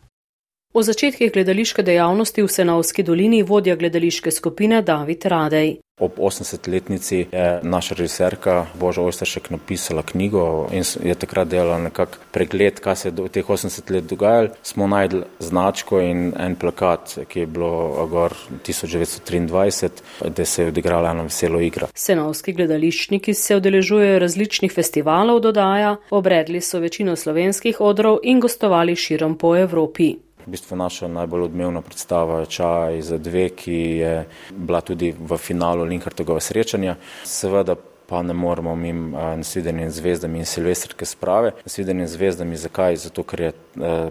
O 0.72 0.82
začetkih 0.86 1.32
gledališke 1.34 1.82
dejavnosti 1.82 2.42
v 2.46 2.48
Senovski 2.48 3.02
dolini 3.02 3.42
vodja 3.42 3.74
gledališke 3.76 4.30
skupine 4.30 4.82
David 4.86 5.24
Radej. 5.26 5.72
Ob 5.98 6.18
80-letnici 6.18 7.26
je 7.32 7.60
naša 7.62 7.94
režiserka 7.94 8.66
Boža 8.78 9.02
Ojsteršek 9.02 9.50
napisala 9.50 10.02
knjigo 10.02 10.68
in 10.72 10.86
je 11.02 11.14
takrat 11.14 11.48
delala 11.48 11.78
nekak 11.78 12.20
pregled, 12.30 12.78
kaj 12.80 12.96
se 12.96 13.08
je 13.08 13.12
v 13.18 13.26
teh 13.28 13.50
80 13.50 13.90
let 13.90 14.04
dogajalo. 14.04 14.54
Smo 14.62 14.86
najdli 14.86 15.24
značko 15.38 16.00
in 16.00 16.32
en 16.38 16.54
plakat, 16.54 17.18
ki 17.28 17.40
je 17.40 17.46
bilo 17.46 18.06
gor 18.06 18.38
1923, 18.62 19.90
da 20.22 20.44
se 20.44 20.62
je 20.62 20.68
odigrala 20.68 21.10
ena 21.10 21.26
veselo 21.26 21.60
igra. 21.60 21.90
Senovski 21.94 22.52
gledališčniki 22.52 23.34
se 23.34 23.56
udeležujejo 23.56 24.18
različnih 24.18 24.72
festivalov 24.72 25.40
dodaja, 25.40 25.96
obredli 26.10 26.60
so 26.60 26.78
večino 26.78 27.16
slovenskih 27.16 27.80
odrov 27.80 28.22
in 28.22 28.40
gostovali 28.40 28.96
širom 28.96 29.38
po 29.38 29.56
Evropi. 29.56 30.14
V 30.46 30.50
bistvu 30.54 30.76
naša 30.76 31.08
najbolj 31.08 31.42
odmevna 31.50 31.82
predstava 31.82 32.40
je 32.40 32.46
Čaj 32.46 33.02
za 33.02 33.18
dve, 33.18 33.48
ki 33.52 33.78
je 34.00 34.14
bila 34.50 34.80
tudi 34.80 35.12
v 35.12 35.38
finalu 35.38 35.84
Linkartovega 35.84 36.40
srečanja. 36.40 36.96
Seveda 37.24 37.76
pa 38.10 38.22
ne 38.22 38.34
moremo 38.34 38.76
mimo 38.76 39.18
nasvidenjem 39.36 39.90
zvezdami 39.90 40.38
in 40.38 40.46
silvestrske 40.46 41.06
sprave. 41.06 41.52
Nasvidenjem 41.64 42.06
zvezdami 42.06 42.56
zakaj? 42.56 42.96
Zato, 42.96 43.22
ker 43.22 43.40
je 43.40 43.52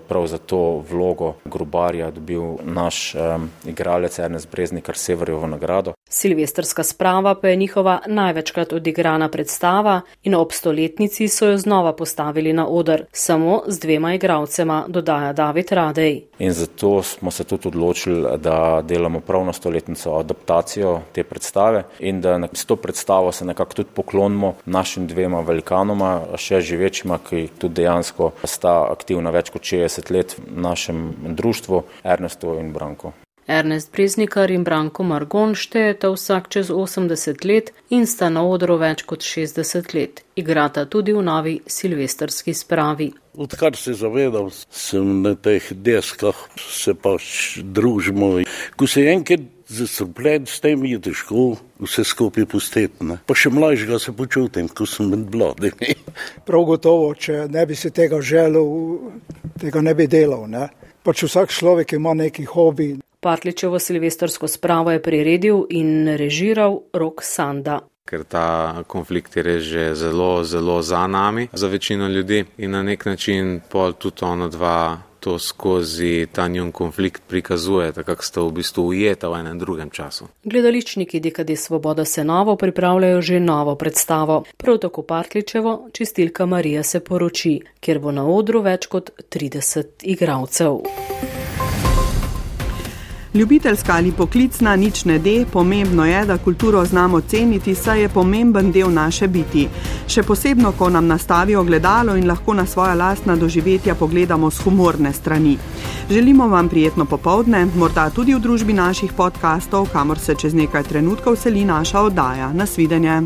prav 0.07 0.27
za 0.27 0.37
to 0.37 0.83
vlogo 0.89 1.33
grobarja 1.45 2.11
dobil 2.11 2.41
naš 2.63 3.15
um, 3.15 3.49
igralec 3.65 4.19
Ernest 4.19 4.51
Breznikar 4.51 4.97
Severjevo 4.97 5.47
nagrado. 5.47 5.93
Silvestrska 6.09 6.83
sprava 6.83 7.35
pa 7.35 7.47
je 7.47 7.55
njihova 7.55 7.99
največkrat 8.07 8.73
odigrana 8.73 9.29
predstava 9.29 10.01
in 10.23 10.35
ob 10.35 10.51
stoletnici 10.51 11.27
so 11.27 11.45
jo 11.45 11.57
znova 11.57 11.93
postavili 11.93 12.53
na 12.53 12.67
odr, 12.67 13.03
samo 13.11 13.61
z 13.67 13.79
dvema 13.79 14.13
igralcema, 14.13 14.85
dodaja 14.87 15.33
David 15.33 15.71
Radej. 15.71 16.21
In 16.39 16.53
zato 16.53 17.03
smo 17.03 17.31
se 17.31 17.43
tudi 17.43 17.67
odločili, 17.67 18.37
da 18.37 18.81
delamo 18.83 19.19
prav 19.19 19.45
na 19.45 19.53
stoletnico 19.53 20.15
adaptacijo 20.15 21.01
te 21.11 21.23
predstave 21.23 21.83
in 21.99 22.21
da 22.21 22.39
s 22.53 22.65
to 22.65 22.75
predstavo 22.75 23.31
se 23.31 23.45
nekako 23.45 23.73
tudi 23.73 23.88
poklonimo 23.95 24.55
našim 24.65 25.07
dvema 25.07 25.41
velikanoma, 25.45 26.37
še 26.37 26.61
živečima, 26.61 27.19
ki 27.29 27.47
tudi 27.59 27.81
dejansko 27.81 28.33
sta 28.43 28.81
aktivna 28.89 29.33
več 29.35 29.53
kot 29.53 29.65
60 29.65 30.13
let 30.13 30.37
v 30.37 30.61
našem 30.61 31.09
društvu, 31.39 31.83
Ernestu 32.03 32.57
in 32.59 32.73
Branko. 32.73 33.13
Ernest 33.49 33.91
Breznikar 33.91 34.51
in 34.51 34.63
Branko 34.63 35.03
Margon 35.03 35.55
štejeta 35.57 36.11
vsak 36.13 36.51
čez 36.53 36.69
80 36.69 37.45
let 37.49 37.71
in 37.89 38.05
sta 38.05 38.29
na 38.29 38.43
odru 38.45 38.75
več 38.77 39.01
kot 39.09 39.25
60 39.25 39.93
let. 39.97 40.21
Igrata 40.37 40.85
tudi 40.85 41.15
v 41.17 41.23
novi 41.25 41.55
silvestrski 41.65 42.53
spravi. 42.53 43.09
Odkar 43.41 43.73
se 43.75 43.95
zavedam, 43.97 44.51
sem 44.53 45.23
na 45.23 45.33
teh 45.33 45.65
deskah, 45.73 46.37
se 46.61 46.93
pač 46.93 47.57
družimo. 47.63 48.35
Ko 48.77 48.85
se 48.85 49.07
enkrat 49.09 49.49
zastrupljen 49.69 50.45
s 50.45 50.59
tem, 50.59 50.85
je 50.85 50.99
težko 50.99 51.45
vse 51.79 52.03
skupaj 52.03 52.45
pustiti. 52.49 53.05
Ne? 53.05 53.19
Pa 53.25 53.37
še 53.37 53.51
mlajšega 53.53 53.99
se 54.01 54.13
počutim, 54.17 54.67
ko 54.67 54.87
sem 54.89 55.11
med 55.13 55.29
mladimi. 55.33 55.93
Prav 56.47 56.65
gotovo, 56.73 57.13
če 57.13 57.45
ne 57.51 57.65
bi 57.69 57.77
si 57.77 57.93
tega 57.95 58.21
želel, 58.21 58.65
tega 59.61 59.83
ne 59.85 59.93
bi 59.95 60.09
delal. 60.09 60.47
Ne? 60.49 60.67
Pač 61.05 61.23
vsak 61.27 61.53
človek 61.53 61.95
ima 61.97 62.15
neki 62.17 62.47
hobi. 62.49 62.95
Partličevo 63.19 63.79
silvestrsko 63.79 64.47
spravo 64.47 64.91
je 64.95 65.03
priredil 65.03 65.65
in 65.75 66.07
režiral 66.17 66.79
Rok 66.95 67.23
Sanda. 67.23 67.81
Ker 68.09 68.23
ta 68.25 68.81
konflikt 68.89 69.35
je 69.37 69.43
res 69.45 69.63
že 69.69 69.83
zelo, 69.93 70.41
zelo 70.43 70.79
za 70.81 71.03
nami, 71.07 71.49
za 71.53 71.67
večino 71.67 72.07
ljudi 72.07 72.45
in 72.57 72.71
na 72.71 72.81
nek 72.83 73.05
način 73.05 73.59
pol 73.69 73.93
tudi 73.93 74.25
ona 74.25 74.47
dva 74.47 75.08
to 75.19 75.39
skozi 75.39 76.27
ta 76.31 76.47
njun 76.47 76.71
konflikt 76.71 77.21
prikazuje, 77.27 77.91
tako 77.91 78.23
sta 78.23 78.41
v 78.41 78.51
bistvu 78.51 78.87
ujeta 78.87 79.29
v 79.29 79.39
enem 79.39 79.59
drugem 79.59 79.89
času. 79.89 80.27
Gledališčniki 80.43 81.19
Dekade 81.19 81.55
Svoboda 81.55 82.05
se 82.05 82.23
novo 82.23 82.55
pripravljajo 82.55 83.21
že 83.21 83.39
novo 83.39 83.75
predstavo. 83.75 84.43
Prav 84.57 84.77
tako 84.77 85.01
Partličevo, 85.01 85.89
čistilka 85.91 86.45
Marija 86.45 86.83
se 86.83 86.99
poroči, 86.99 87.59
kjer 87.79 87.99
bo 87.99 88.11
na 88.11 88.27
odru 88.27 88.61
več 88.61 88.85
kot 88.87 89.11
30 89.29 89.85
igralcev. 90.03 90.79
Ljubiteljska 93.39 93.93
ali 93.95 94.11
poklicna 94.11 94.75
nič 94.75 95.05
ne 95.05 95.19
de, 95.19 95.45
pomembno 95.51 96.05
je, 96.05 96.25
da 96.25 96.37
kulturo 96.37 96.85
znamo 96.85 97.21
ceniti, 97.21 97.75
saj 97.75 98.01
je 98.01 98.09
pomemben 98.09 98.71
del 98.71 98.91
naše 98.91 99.27
biti. 99.27 99.63
Še 100.07 100.23
posebno, 100.27 100.71
ko 100.71 100.89
nam 100.89 101.07
nastavijo 101.07 101.63
gledalo 101.63 102.17
in 102.19 102.27
lahko 102.27 102.53
na 102.53 102.65
svoja 102.65 102.93
lastna 102.99 103.35
doživetja 103.35 103.95
pogledamo 103.95 104.51
z 104.51 104.63
humorne 104.63 105.13
strani. 105.13 105.55
Želimo 106.11 106.47
vam 106.47 106.69
prijetno 106.69 107.05
popovdne, 107.05 107.65
morda 107.75 108.09
tudi 108.09 108.35
v 108.35 108.43
družbi 108.43 108.73
naših 108.73 109.13
podkastov, 109.13 109.87
kamor 109.93 110.19
se 110.19 110.35
čez 110.35 110.53
nekaj 110.53 110.83
trenutkov 110.83 111.39
seli 111.39 111.65
naša 111.65 112.01
oddaja. 112.01 112.51
Nasvidenje. 112.53 113.21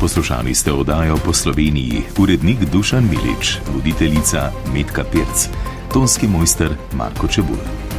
Poslušali 0.00 0.54
ste 0.54 0.72
oddajo 0.72 1.16
po 1.24 1.32
Sloveniji, 1.32 2.02
urednik 2.18 2.68
Dušan 2.72 3.08
Milič, 3.08 3.58
voditeljica 3.72 4.50
Metka 4.74 5.04
Pirc 5.04 5.48
tonski 5.92 6.28
mojster 6.28 6.76
Marko 6.92 7.28
Čebula. 7.28 7.89